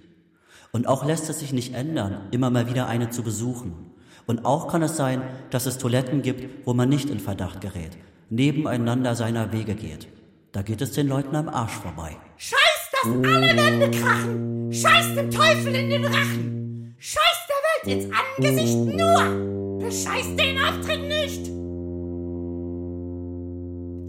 [0.72, 3.92] Und auch lässt es sich nicht ändern, immer mal wieder eine zu besuchen.
[4.26, 7.98] Und auch kann es sein, dass es Toiletten gibt, wo man nicht in Verdacht gerät,
[8.30, 10.08] nebeneinander seiner Wege geht.
[10.52, 12.18] Da geht es den Leuten am Arsch vorbei.
[12.38, 14.74] Scheiß, dass alle Wände krachen.
[14.74, 16.96] Scheiß dem Teufel in den Rachen.
[17.00, 19.80] Scheiß der Welt ins Angesicht nur.
[19.80, 21.52] Bescheiß den Auftritt nicht.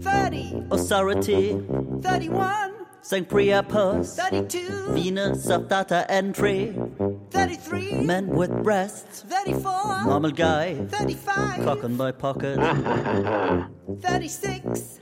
[0.03, 1.55] 30, Authority,
[2.03, 3.27] 31, St.
[3.27, 6.75] Priapus, 32, Venus of data entry,
[7.31, 12.57] 33, men with breasts, 34, normal guy, 35, cock in my pocket,
[14.01, 14.99] 36,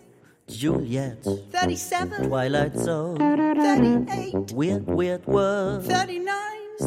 [0.47, 6.36] Juliet, 37, Twilight Zone, 38, weird, weird world, 39.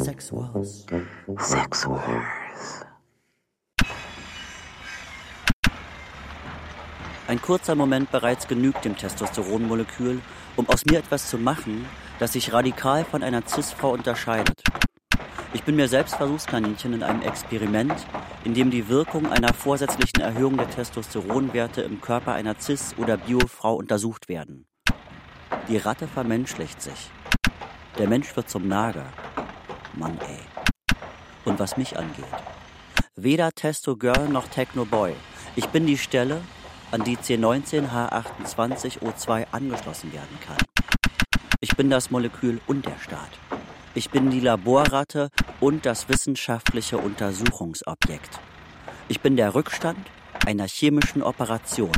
[0.05, 0.87] sex wars.
[1.39, 2.85] Sex Wars.
[7.27, 10.21] Ein kurzer Moment bereits genügt dem Testosteronmolekül,
[10.57, 11.87] um aus mir etwas zu machen,
[12.19, 14.63] das sich radikal von einer Cis-Frau unterscheidet.
[15.53, 17.95] Ich bin mir selbst Versuchskaninchen in einem Experiment,
[18.45, 23.75] in dem die Wirkung einer vorsätzlichen Erhöhung der Testosteronwerte im Körper einer Cis- oder Bio-Frau
[23.75, 24.67] untersucht werden.
[25.69, 27.11] Die Ratte vermenschlicht sich.
[27.99, 29.07] Der Mensch wird zum Nager.
[29.95, 30.39] Mann ey.
[31.45, 32.25] Und was mich angeht.
[33.17, 35.15] Weder Testo Girl noch Techno Boy.
[35.57, 36.41] Ich bin die Stelle,
[36.91, 40.59] an die C19H28O2 angeschlossen werden kann.
[41.61, 43.31] Ich bin das Molekül und der Staat.
[43.95, 45.29] Ich bin die Laborratte
[45.61, 48.41] und das wissenschaftliche Untersuchungsobjekt.
[49.09, 49.99] Ich bin der Rückstand
[50.47, 51.93] einer chemischen Operation.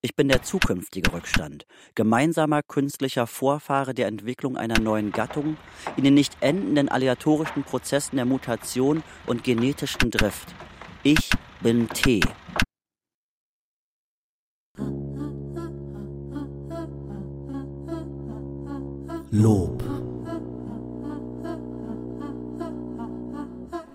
[0.00, 1.66] Ich bin der zukünftige Rückstand,
[1.96, 5.56] gemeinsamer künstlicher Vorfahre der Entwicklung einer neuen Gattung
[5.96, 10.54] in den nicht endenden aleatorischen Prozessen der Mutation und genetischen Drift.
[11.02, 12.20] Ich bin T.
[19.30, 19.82] Lob.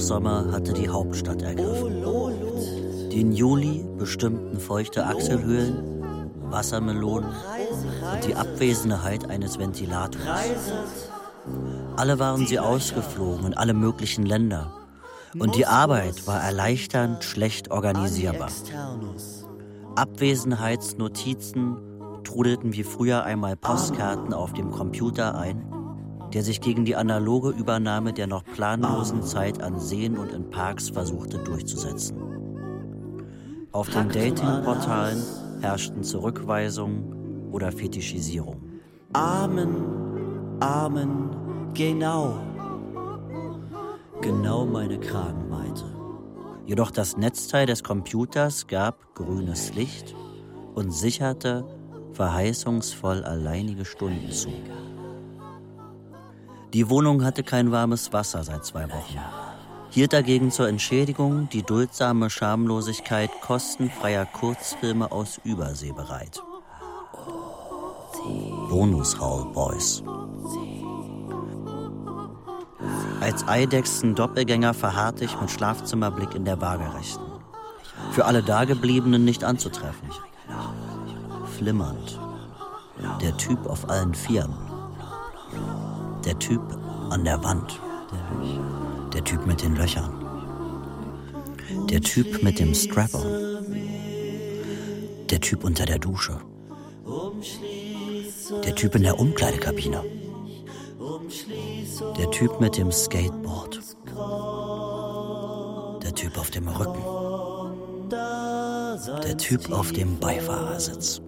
[0.08, 2.02] Hochsommer hatte die Hauptstadt ergriffen.
[3.12, 6.00] Den Juli bestimmten feuchte Achselhöhlen,
[6.50, 10.22] Wassermelonen und die Abwesenheit eines Ventilators.
[11.96, 14.72] Alle waren sie ausgeflogen in alle möglichen Länder.
[15.38, 18.48] Und die Arbeit war erleichternd schlecht organisierbar.
[19.94, 21.76] Abwesenheitsnotizen
[22.24, 25.66] trudelten wie früher einmal Postkarten auf dem Computer ein,
[26.32, 30.90] der sich gegen die analoge Übernahme der noch planlosen Zeit an Seen und in Parks
[30.90, 32.16] versuchte durchzusetzen.
[33.72, 35.22] Auf den Datingportalen
[35.60, 38.62] herrschten Zurückweisung oder Fetischisierung.
[39.12, 41.30] Amen, Amen,
[41.74, 42.36] genau.
[44.20, 45.84] Genau meine Kragenweite.
[46.66, 50.14] Jedoch das Netzteil des Computers gab grünes Licht
[50.74, 51.64] und sicherte
[52.12, 54.50] verheißungsvoll alleinige Stunden zu.
[56.74, 59.18] Die Wohnung hatte kein warmes Wasser seit zwei Wochen.
[59.90, 66.42] Hielt dagegen zur Entschädigung die duldsame Schamlosigkeit kostenfreier Kurzfilme aus Übersee bereit.
[68.68, 70.02] Bonus Hall Boys.
[73.20, 77.24] Als Eidechsen-Doppelgänger verharrte ich mit Schlafzimmerblick in der Waagerechten.
[78.12, 80.10] Für alle Dagebliebenen nicht anzutreffen.
[81.56, 82.20] Flimmernd.
[83.22, 84.67] Der Typ auf allen Vieren.
[86.28, 86.60] Der Typ
[87.08, 87.80] an der Wand.
[89.14, 90.12] Der Typ mit den Löchern.
[91.88, 93.64] Der Typ mit dem Strap-on.
[95.30, 96.38] Der Typ unter der Dusche.
[98.62, 100.04] Der Typ in der Umkleidekabine.
[102.18, 103.80] Der Typ mit dem Skateboard.
[106.02, 107.02] Der Typ auf dem Rücken.
[109.22, 111.22] Der Typ auf dem Beifahrersitz.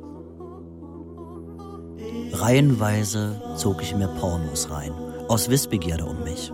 [2.32, 4.92] Reihenweise zog ich mir Pornos rein,
[5.28, 6.52] aus Wissbegierde um mich.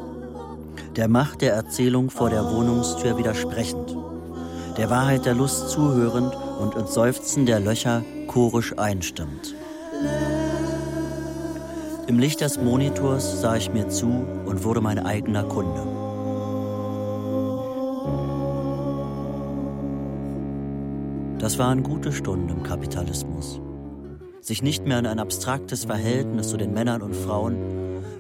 [0.96, 3.96] Der Macht der Erzählung vor der Wohnungstür widersprechend.
[4.78, 9.54] Der Wahrheit der Lust zuhörend und ins Seufzen der Löcher chorisch einstimmend.
[12.06, 14.06] Im Licht des Monitors sah ich mir zu
[14.46, 15.82] und wurde mein eigener Kunde.
[21.38, 23.60] Das waren gute Stunden im Kapitalismus.
[24.46, 27.56] Sich nicht mehr in ein abstraktes Verhältnis zu den Männern und Frauen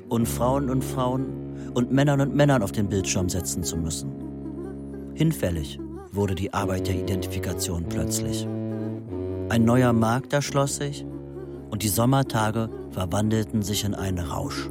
[0.08, 4.10] und Frauen und Frauen und Männern und Männern auf den Bildschirm setzen zu müssen.
[5.14, 5.78] Hinfällig
[6.10, 8.44] wurde die Arbeit der Identifikation plötzlich.
[9.50, 11.06] Ein neuer Markt erschloss sich
[11.70, 14.68] und die Sommertage verwandelten sich in einen Rausch.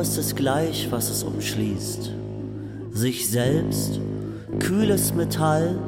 [0.00, 2.12] Ist es gleich, was es umschließt.
[2.92, 4.00] Sich selbst,
[4.58, 5.78] kühles Metall,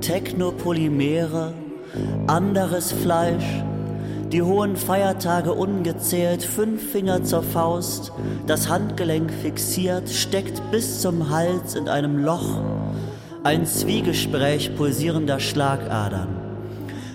[0.00, 1.52] Technopolymere,
[2.26, 3.64] anderes Fleisch,
[4.32, 8.12] die hohen Feiertage ungezählt, fünf Finger zur Faust,
[8.46, 12.60] das Handgelenk fixiert, steckt bis zum Hals in einem Loch,
[13.42, 16.28] ein Zwiegespräch pulsierender Schlagadern.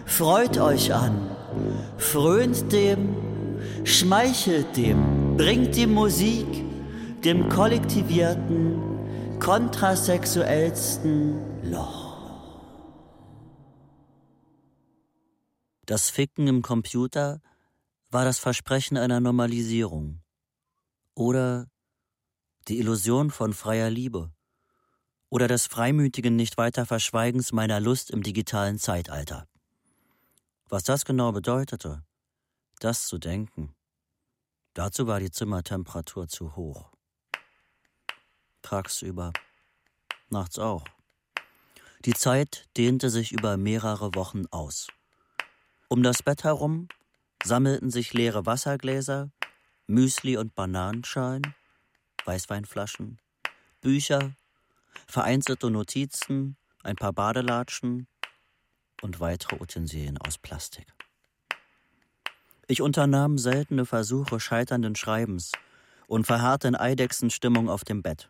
[0.06, 1.30] Freut euch an,
[1.98, 3.16] frönt dem,
[3.84, 6.46] schmeichelt dem, bringt die Musik
[7.24, 12.14] dem kollektivierten, kontrasexuellsten Loch.
[15.86, 17.42] Das Ficken im Computer
[18.12, 20.22] war das Versprechen einer Normalisierung
[21.16, 21.66] oder
[22.68, 24.32] die Illusion von freier Liebe
[25.30, 29.48] oder des freimütigen nicht weiter Verschweigens meiner Lust im digitalen Zeitalter.
[30.70, 32.04] Was das genau bedeutete,
[32.80, 33.74] das zu denken,
[34.74, 36.92] dazu war die Zimmertemperatur zu hoch.
[38.62, 39.34] Tagsüber,
[40.30, 40.86] nachts auch.
[42.06, 44.88] Die Zeit dehnte sich über mehrere Wochen aus.
[45.88, 46.88] Um das Bett herum
[47.44, 49.32] sammelten sich leere Wassergläser,
[49.88, 51.54] Müsli und Bananenschalen,
[52.26, 53.20] Weißweinflaschen,
[53.82, 54.36] Bücher,
[55.08, 58.08] vereinzelte Notizen, ein paar Badelatschen
[59.02, 60.88] und weitere Utensilien aus Plastik.
[62.68, 65.52] Ich unternahm seltene Versuche scheiternden Schreibens
[66.08, 68.28] und verharrte in Eidechsenstimmung auf dem Bett.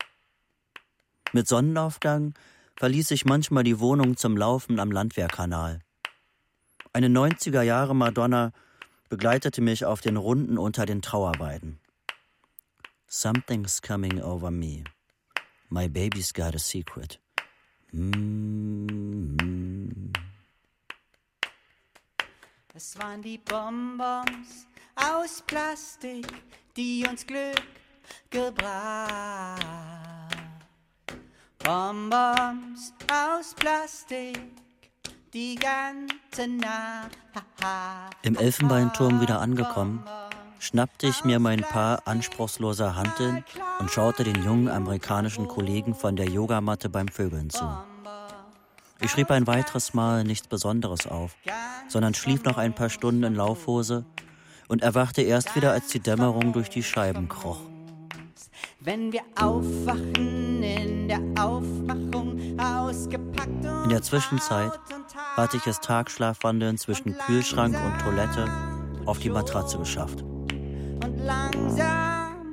[1.33, 2.33] Mit Sonnenaufgang
[2.75, 5.79] verließ ich manchmal die Wohnung zum Laufen am Landwehrkanal.
[6.93, 8.51] Eine 90er Jahre Madonna
[9.09, 11.79] begleitete mich auf den Runden unter den Trauerweiden.
[13.07, 14.83] Something's coming over me.
[15.69, 17.19] My baby's got a secret.
[17.91, 18.11] Mm
[19.37, 20.22] -hmm.
[22.75, 24.65] Es waren die Bonbons
[24.95, 26.25] aus Plastik,
[26.75, 27.61] die uns Glück
[28.31, 29.61] gebracht.
[31.59, 34.39] Bonbons aus Plastik,
[35.31, 37.15] die ganze Nacht.
[38.23, 40.03] Im Elfenbeinturm wieder angekommen,
[40.57, 43.45] schnappte ich mir mein Paar anspruchsloser Hanteln
[43.77, 47.71] und schaute den jungen amerikanischen Kollegen von der Yogamatte beim Vögeln zu.
[48.99, 51.35] Ich schrieb ein weiteres Mal nichts Besonderes auf,
[51.87, 54.05] sondern schlief noch ein paar Stunden in Laufhose
[54.67, 57.61] und erwachte erst wieder, als die Dämmerung durch die Scheiben kroch.
[58.79, 64.71] Wenn wir aufwachen in der Aufmachung ausgepackt In der Zwischenzeit
[65.35, 68.47] hatte ich es Tagschlafwandeln zwischen Kühlschrank und Toilette
[69.05, 70.21] auf die Matratze geschafft.
[70.21, 72.51] Und langsam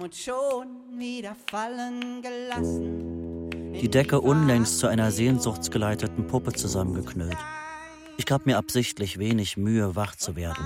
[0.00, 0.68] und schon
[0.98, 3.18] wieder fallen gelassen
[3.80, 7.36] die Decke unlängst zu einer sehnsuchtsgeleiteten Puppe zusammengeknüllt.
[8.20, 10.64] Ich gab mir absichtlich wenig Mühe, wach zu werden,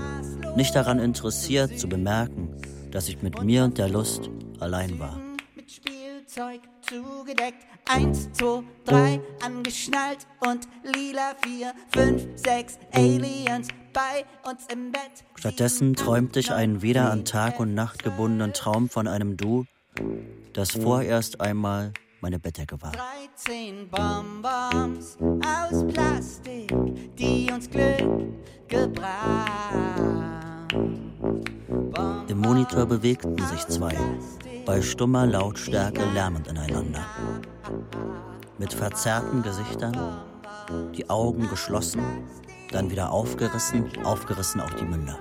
[0.55, 2.49] nicht daran interessiert zu bemerken,
[2.89, 5.21] dass ich mit mir und der Lust allein war.
[5.55, 14.65] Mit Spielzeug zugedeckt, eins, zwei, drei, angeschnallt und lila vier, fünf, sechs Aliens bei uns
[14.73, 15.23] im Bett.
[15.35, 19.65] Stattdessen träumte ich einen weder an Tag und Nacht gebundenen Traum von einem Du,
[20.53, 21.93] das vorerst einmal
[22.23, 22.93] meine Bettdecke war.
[22.93, 26.73] 13 Bonbons aus Plastik,
[27.17, 27.99] die uns Glück
[28.69, 29.51] gebracht.
[32.29, 33.93] Im Monitor bewegten sich zwei,
[34.65, 37.05] bei stummer Lautstärke lärmend ineinander.
[38.57, 40.23] Mit verzerrten Gesichtern,
[40.95, 42.03] die Augen geschlossen,
[42.71, 45.19] dann wieder aufgerissen, aufgerissen auch die Münder.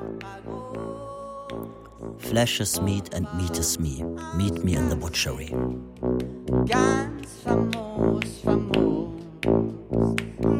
[2.19, 4.05] Flesh is meat and meat is me.
[4.37, 5.55] Meet me in the butchery.
[6.67, 9.09] Ganz famos, famos.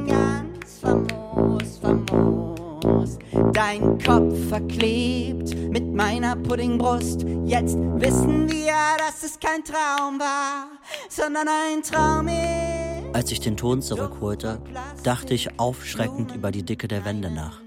[0.07, 3.19] Ganz famos, famos.
[3.53, 7.25] Dein Kopf verklebt mit meiner Puddingbrust.
[7.45, 10.69] Jetzt wissen wir, dass es kein Traum war,
[11.09, 13.15] sondern ein Traum ist.
[13.15, 14.61] Als ich den Ton zurückholte,
[15.03, 17.61] dachte ich aufschreckend über die Dicke der Wände nach.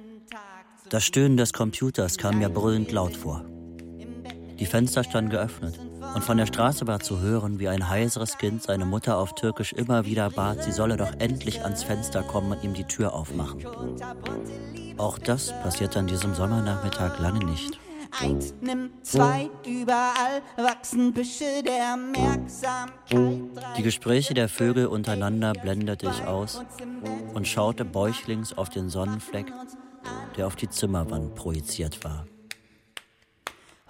[0.90, 3.44] Das Stöhnen des Computers kam mir brüllend laut vor.
[4.60, 5.80] Die Fenster standen geöffnet
[6.14, 9.74] und von der Straße war zu hören, wie ein heiseres Kind seine Mutter auf Türkisch
[9.74, 13.66] immer wieder bat, sie solle doch endlich ans Fenster kommen und ihm die Tür aufmachen.
[14.98, 17.80] Auch das passierte an diesem Sommernachmittag lange nicht.
[18.22, 23.78] Eins, nimm zwei, überall wachsen Büsche der Merksamkeit.
[23.78, 26.64] Die Gespräche der Vögel untereinander blendete ich aus
[27.34, 29.52] und schaute bäuchlings auf den Sonnenfleck,
[30.38, 32.26] der auf die Zimmerwand projiziert war.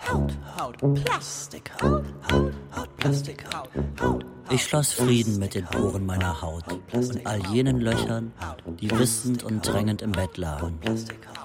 [0.08, 3.70] Haut, Haut, Plastik, Haut, Haut, Haut, Plastik, Haut,
[4.02, 4.26] Haut.
[4.52, 6.64] Ich schloss Frieden mit den Poren meiner Haut
[6.94, 8.32] und all jenen Löchern,
[8.80, 10.80] die wissend und drängend im Bett lagen.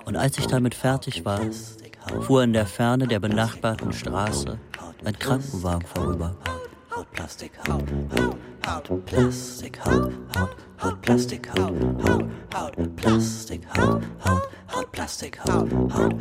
[0.05, 1.41] Und als ich damit fertig war,
[2.21, 4.59] fuhr in der Ferne der benachbarten Straße
[5.05, 6.37] ein Krankenwagen vorüber.
[6.91, 7.85] Haut, Plastik, Haut,
[8.67, 11.73] Haut, Haut, Plastik, Haut, Haut, Haut, Plastik, Haut,
[12.03, 16.15] Haut, Haut, Plastik, Haut, Haut, Haut, Plastik, Haut, Haut,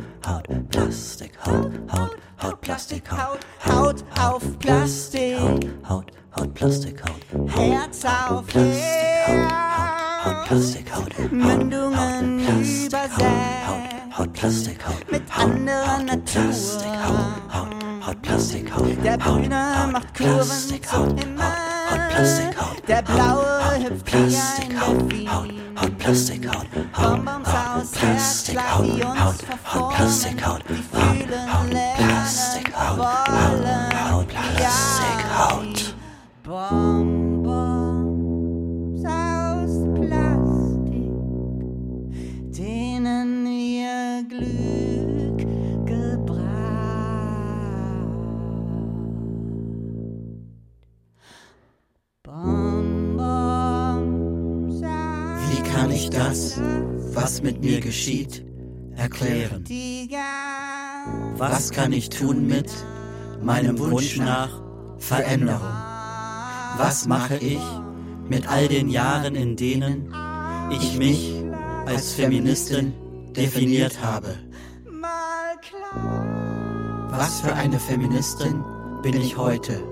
[0.46, 5.40] Haut, Plastik, Haut, Haut, Haut, Plastik, Haut, Haut auf Plastik,
[5.88, 6.06] Haut,
[6.36, 13.26] Haut, Plastik, Haut, Herz auf Plastik, Haut, Haut, Plastik, Haut, Mündungen übersät,
[14.16, 16.42] Haut, Plastik, Haut, mit anderer Natur.
[16.42, 17.39] Haut, Haut,
[19.20, 21.44] Plastik, Haut, Der Grüne macht Kurven zum Himmel.
[22.88, 25.30] Der Blaue hüpft wie ein Delfin.
[25.30, 26.66] Haut, Plastik, Haut,
[26.96, 29.96] Bonbons aus Herzschlag, die uns verformen.
[30.68, 30.89] Die fühlen,
[61.72, 62.70] Kann ich tun mit
[63.42, 64.60] meinem Wunsch nach
[64.98, 65.72] Veränderung?
[66.76, 67.60] Was mache ich
[68.28, 70.12] mit all den Jahren, in denen
[70.70, 71.32] ich mich
[71.86, 72.92] als Feministin
[73.36, 74.34] definiert habe?
[77.10, 78.64] Was für eine Feministin
[79.02, 79.82] bin ich heute?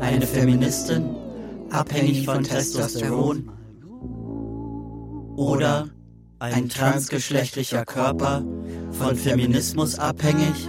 [0.00, 1.14] Eine Feministin
[1.70, 3.50] abhängig von Testosteron
[5.36, 5.88] oder
[6.38, 8.44] ein transgeschlechtlicher Körper
[8.90, 10.68] von Feminismus abhängig?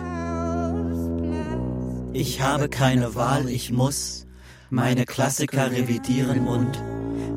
[2.18, 4.26] Ich habe keine Wahl, ich muss
[4.70, 6.82] meine Klassiker revidieren und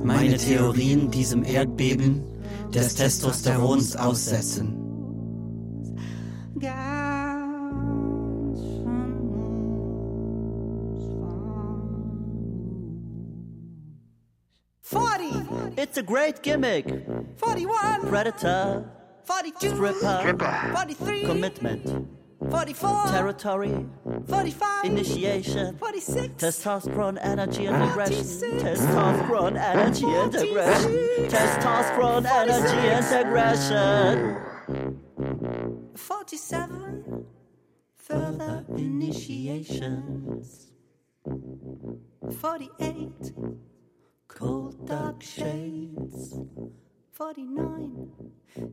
[0.04, 2.22] meine Theorien diesem Erdbeben
[2.72, 4.76] des Testosterons aussetzen.
[15.76, 16.86] It's a great gimmick.
[17.40, 18.84] 41, Predator,
[19.24, 20.34] 42, stripper,
[20.72, 22.06] 43, commitment,
[22.50, 23.86] 44, territory,
[24.26, 28.24] 45, initiation, 46, testosterone, energy, and aggression.
[28.24, 30.92] 46, Testosterone, energy, and aggression.
[31.28, 34.36] Testosterone, energy, and aggression.
[35.94, 37.24] 47,
[37.96, 40.72] Further initiations,
[42.40, 43.32] 48,
[44.28, 46.38] cold dark shades,
[47.12, 48.10] 49,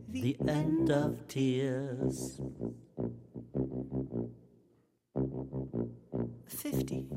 [0.08, 2.40] the end of tears.
[5.16, 7.08] 50,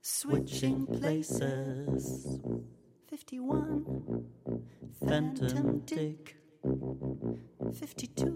[0.00, 2.40] Switching places,
[3.10, 3.84] 51,
[5.00, 8.32] Phantom Dick, 52,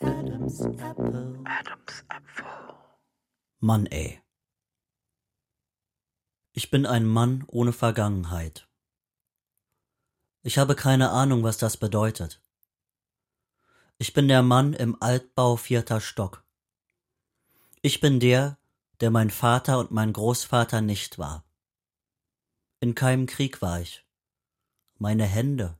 [0.00, 1.44] Adam's Apple.
[3.60, 4.20] Mann, ey.
[6.52, 8.68] Ich bin ein Mann ohne Vergangenheit.
[10.42, 12.42] Ich habe keine Ahnung, was das bedeutet.
[13.98, 16.44] Ich bin der Mann im Altbau vierter Stock.
[17.82, 18.58] Ich bin der,
[19.00, 21.44] der mein Vater und mein Großvater nicht war.
[22.78, 24.04] In keinem Krieg war ich.
[24.98, 25.78] Meine Hände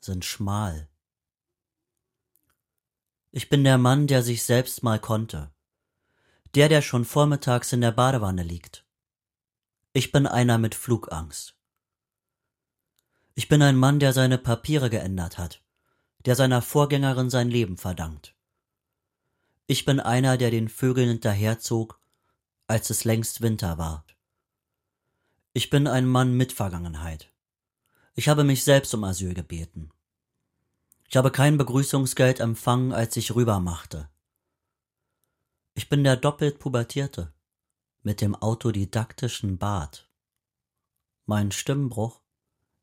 [0.00, 0.90] sind schmal.
[3.30, 5.50] Ich bin der Mann, der sich selbst mal konnte.
[6.54, 8.84] Der, der schon vormittags in der Badewanne liegt.
[9.94, 11.56] Ich bin einer mit Flugangst.
[13.34, 15.62] Ich bin ein Mann, der seine Papiere geändert hat,
[16.26, 18.34] der seiner Vorgängerin sein Leben verdankt.
[19.70, 22.00] Ich bin einer, der den Vögeln hinterherzog,
[22.66, 24.04] als es längst Winter war.
[25.52, 27.32] Ich bin ein Mann mit Vergangenheit.
[28.16, 29.92] Ich habe mich selbst um Asyl gebeten.
[31.08, 34.10] Ich habe kein Begrüßungsgeld empfangen, als ich rübermachte.
[35.74, 37.32] Ich bin der doppelt Pubertierte
[38.02, 40.10] mit dem autodidaktischen Bart.
[41.26, 42.20] Meinen Stimmbruch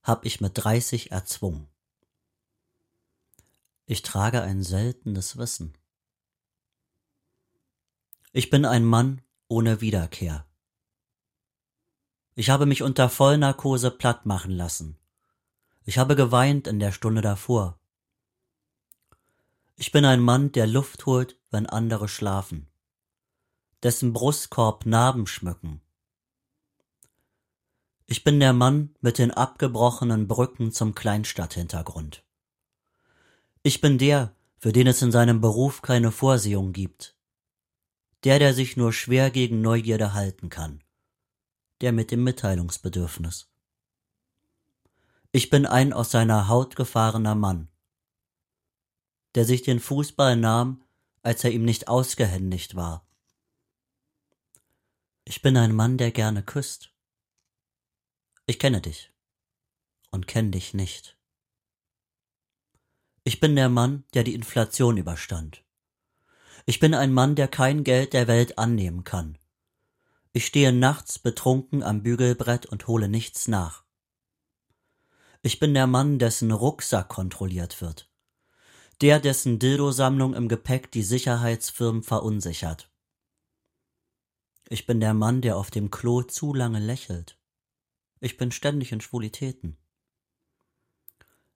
[0.04, 1.68] hab ich mit 30 erzwungen.
[3.86, 5.74] Ich trage ein seltenes Wissen.
[8.38, 10.46] Ich bin ein Mann ohne Wiederkehr.
[12.36, 14.96] Ich habe mich unter Vollnarkose platt machen lassen.
[15.86, 17.80] Ich habe geweint in der Stunde davor.
[19.76, 22.68] Ich bin ein Mann, der Luft holt, wenn andere schlafen,
[23.82, 25.82] dessen Brustkorb Narben schmücken.
[28.06, 32.24] Ich bin der Mann mit den abgebrochenen Brücken zum Kleinstadthintergrund.
[33.64, 37.17] Ich bin der, für den es in seinem Beruf keine Vorsehung gibt.
[38.28, 40.84] Der, der sich nur schwer gegen Neugierde halten kann.
[41.80, 43.50] Der mit dem Mitteilungsbedürfnis.
[45.32, 47.70] Ich bin ein aus seiner Haut gefahrener Mann,
[49.36, 50.84] der sich den Fußball nahm,
[51.22, 53.08] als er ihm nicht ausgehändigt war.
[55.24, 56.92] Ich bin ein Mann, der gerne küsst.
[58.46, 59.14] Ich kenne dich
[60.12, 61.18] und kenn dich nicht.
[63.24, 65.64] Ich bin der Mann, der die Inflation überstand.
[66.70, 69.38] Ich bin ein Mann, der kein Geld der Welt annehmen kann.
[70.34, 73.86] Ich stehe nachts betrunken am Bügelbrett und hole nichts nach.
[75.42, 78.12] Ich bin der Mann, dessen Rucksack kontrolliert wird.
[79.00, 82.92] Der, dessen Dildo-Sammlung im Gepäck die Sicherheitsfirmen verunsichert.
[84.68, 87.40] Ich bin der Mann, der auf dem Klo zu lange lächelt.
[88.20, 89.78] Ich bin ständig in Schwulitäten.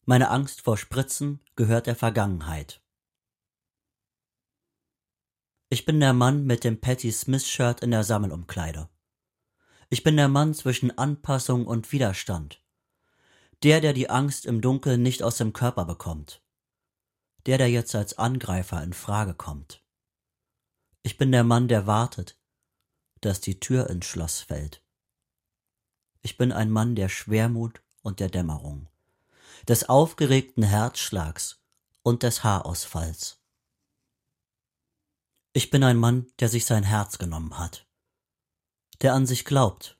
[0.05, 2.80] Meine Angst vor Spritzen gehört der Vergangenheit.
[5.73, 8.89] Ich bin der Mann mit dem Patty Smith Shirt in der Sammelumkleide.
[9.89, 12.61] Ich bin der Mann zwischen Anpassung und Widerstand.
[13.63, 16.43] Der, der die Angst im Dunkeln nicht aus dem Körper bekommt.
[17.45, 19.81] Der, der jetzt als Angreifer in Frage kommt.
[21.03, 22.37] Ich bin der Mann, der wartet,
[23.21, 24.83] dass die Tür ins Schloss fällt.
[26.21, 28.89] Ich bin ein Mann der Schwermut und der Dämmerung,
[29.69, 31.63] des aufgeregten Herzschlags
[32.03, 33.40] und des Haarausfalls.
[35.53, 37.85] Ich bin ein Mann, der sich sein Herz genommen hat,
[39.01, 39.99] der an sich glaubt.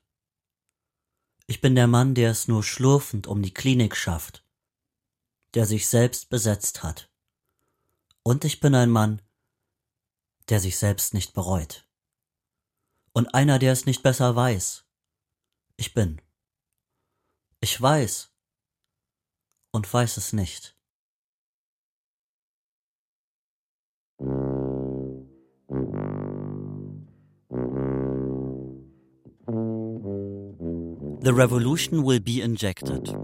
[1.46, 4.46] Ich bin der Mann, der es nur schlurfend um die Klinik schafft,
[5.52, 7.12] der sich selbst besetzt hat.
[8.22, 9.20] Und ich bin ein Mann,
[10.48, 11.86] der sich selbst nicht bereut.
[13.12, 14.86] Und einer, der es nicht besser weiß,
[15.76, 16.22] Ich bin.
[17.60, 18.32] Ich weiß
[19.72, 20.78] und weiß es nicht.
[31.24, 33.16] The Revolution Will Be Injected.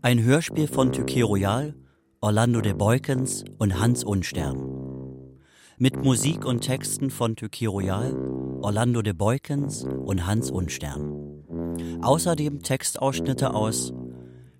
[0.00, 1.74] Ein Hörspiel von Tykee Royal,
[2.20, 4.62] Orlando de Beukens und Hans Unstern.
[5.76, 8.14] Mit Musik und Texten von Tykee Royal,
[8.62, 11.42] Orlando de Beukens und Hans Unstern.
[12.00, 13.92] Außerdem Textausschnitte aus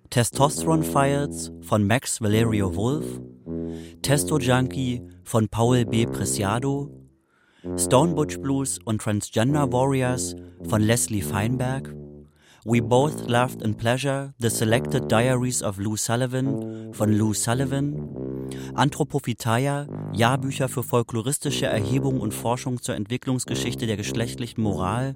[0.09, 3.21] Testosterone Files von Max Valerio Wolf,
[4.01, 6.05] Testo Junkie von Paul B.
[6.05, 6.91] Preciado,
[7.77, 10.35] Stone Butch Blues und Transgender Warriors
[10.67, 11.95] von Leslie Feinberg,
[12.63, 19.87] We Both Loved in Pleasure, The Selected Diaries of Lou Sullivan von Lou Sullivan, Anthropophytaia,
[20.13, 25.15] Jahrbücher für folkloristische Erhebung und Forschung zur Entwicklungsgeschichte der geschlechtlichen Moral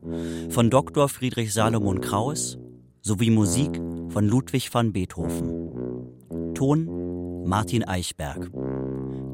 [0.49, 1.07] von Dr.
[1.07, 2.57] Friedrich Salomon Kraus
[3.01, 3.79] sowie Musik
[4.09, 6.55] von Ludwig van Beethoven.
[6.55, 8.49] Ton Martin Eichberg.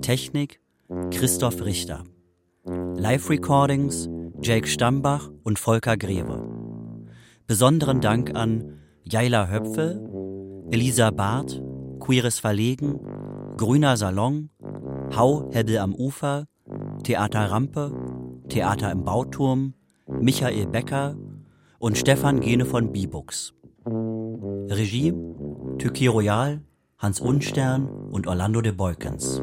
[0.02, 0.60] Technik
[1.12, 2.04] Christoph Richter.
[2.66, 4.10] Live-Recordings
[4.42, 6.61] Jake Stambach und Volker Greve.
[7.52, 10.00] Besonderen Dank an Jaila Höpfe,
[10.72, 11.62] Elisa Barth,
[12.00, 12.98] Queeres Verlegen,
[13.58, 14.52] Grüner Salon,
[15.14, 16.46] Hau Hebbel am Ufer,
[17.04, 17.92] Theater Rampe,
[18.48, 19.74] Theater im Bauturm,
[20.08, 21.18] Michael Becker
[21.78, 23.54] und Stefan Gene von Bibux.
[23.86, 25.14] Regie
[25.78, 26.62] Tykee Royal,
[27.00, 29.42] Hans Unstern und Orlando de Beukens.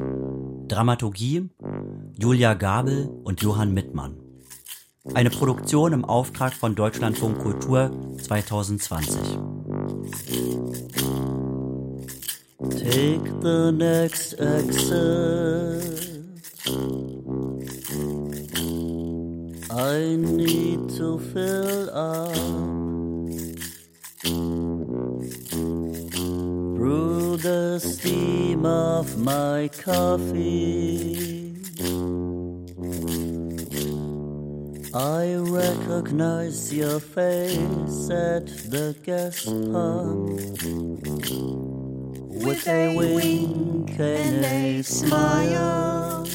[0.67, 1.51] Dramaturgie
[2.19, 4.28] Julia Gabel und Johann Mittmann.
[5.15, 7.91] Eine Produktion im Auftrag von Deutschlandfunk Kultur
[8.23, 9.17] 2020.
[12.71, 16.09] Take the next exit.
[19.71, 22.35] I need to fill up.
[26.77, 31.58] Brew the steam of my coffee.
[34.99, 40.41] I recognize your face at the gas pump
[42.43, 46.27] with a wink and a smile.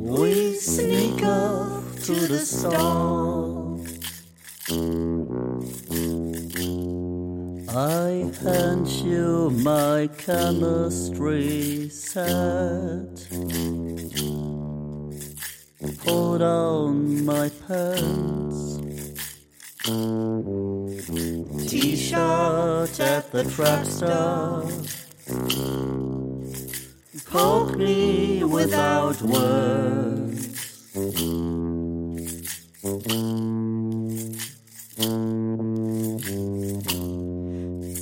[0.00, 3.78] We sneak off to the store.
[7.68, 13.28] I hand you my chemistry set.
[16.04, 18.80] Pull on my pants.
[21.70, 24.64] T-shirt at the truck stop.
[27.30, 30.48] Poke me without words.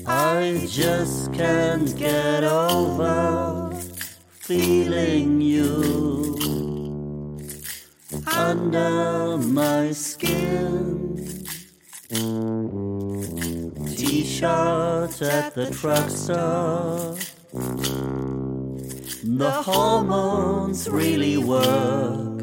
[0.06, 3.78] I just can't get over
[4.40, 5.99] feeling you
[8.50, 11.16] under my skin.
[13.96, 17.16] T-shirt at the truck stop.
[19.22, 22.40] The hormones really work.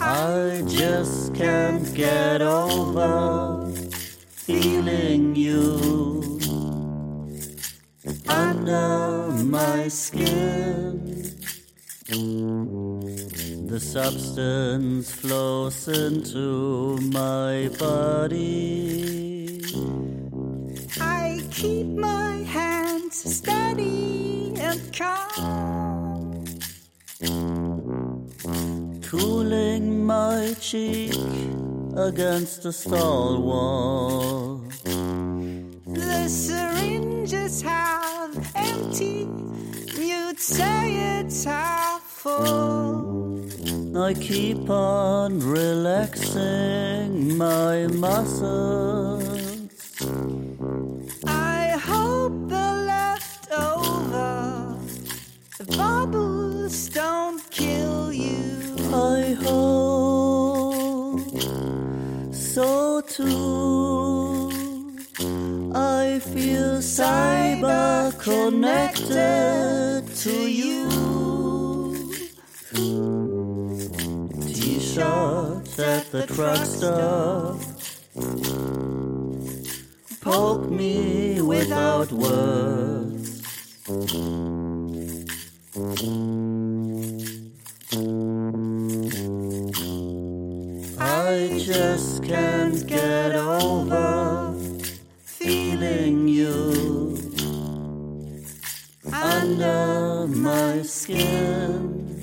[0.00, 3.70] I just can't get over
[4.46, 5.95] feeling you
[8.68, 11.22] under my skin.
[13.66, 19.60] The substance flows into my body.
[21.00, 26.44] I keep my hands steady and calm.
[29.02, 31.14] Cooling my cheek
[31.96, 35.25] against the stall wall.
[35.96, 39.26] The syringes have empty.
[39.98, 43.40] You'd say it's half full.
[43.96, 49.22] I keep on relaxing my muscles.
[51.26, 54.76] I hope the leftover
[55.78, 58.76] bubbles don't kill you.
[58.92, 61.20] I hope
[62.34, 63.95] so too
[66.32, 70.88] feel cyber connected to you.
[74.48, 77.60] T shirts at the truck stop.
[80.20, 83.42] Poke me without words.
[90.98, 94.25] I just can't get over.
[99.46, 102.20] Under my skin.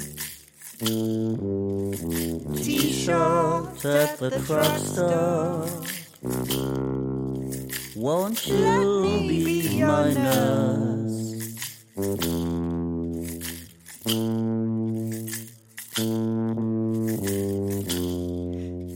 [2.64, 5.66] T-shirt at the drugstore.
[7.96, 11.20] Won't you be my nurse?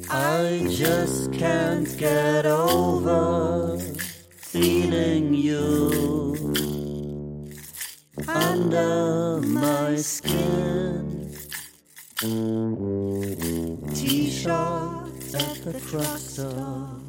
[0.10, 3.80] I just can't get over
[4.36, 6.27] feeling you
[8.28, 11.32] under my skin.
[13.94, 14.50] T-shirt
[15.34, 17.07] at the drugstore.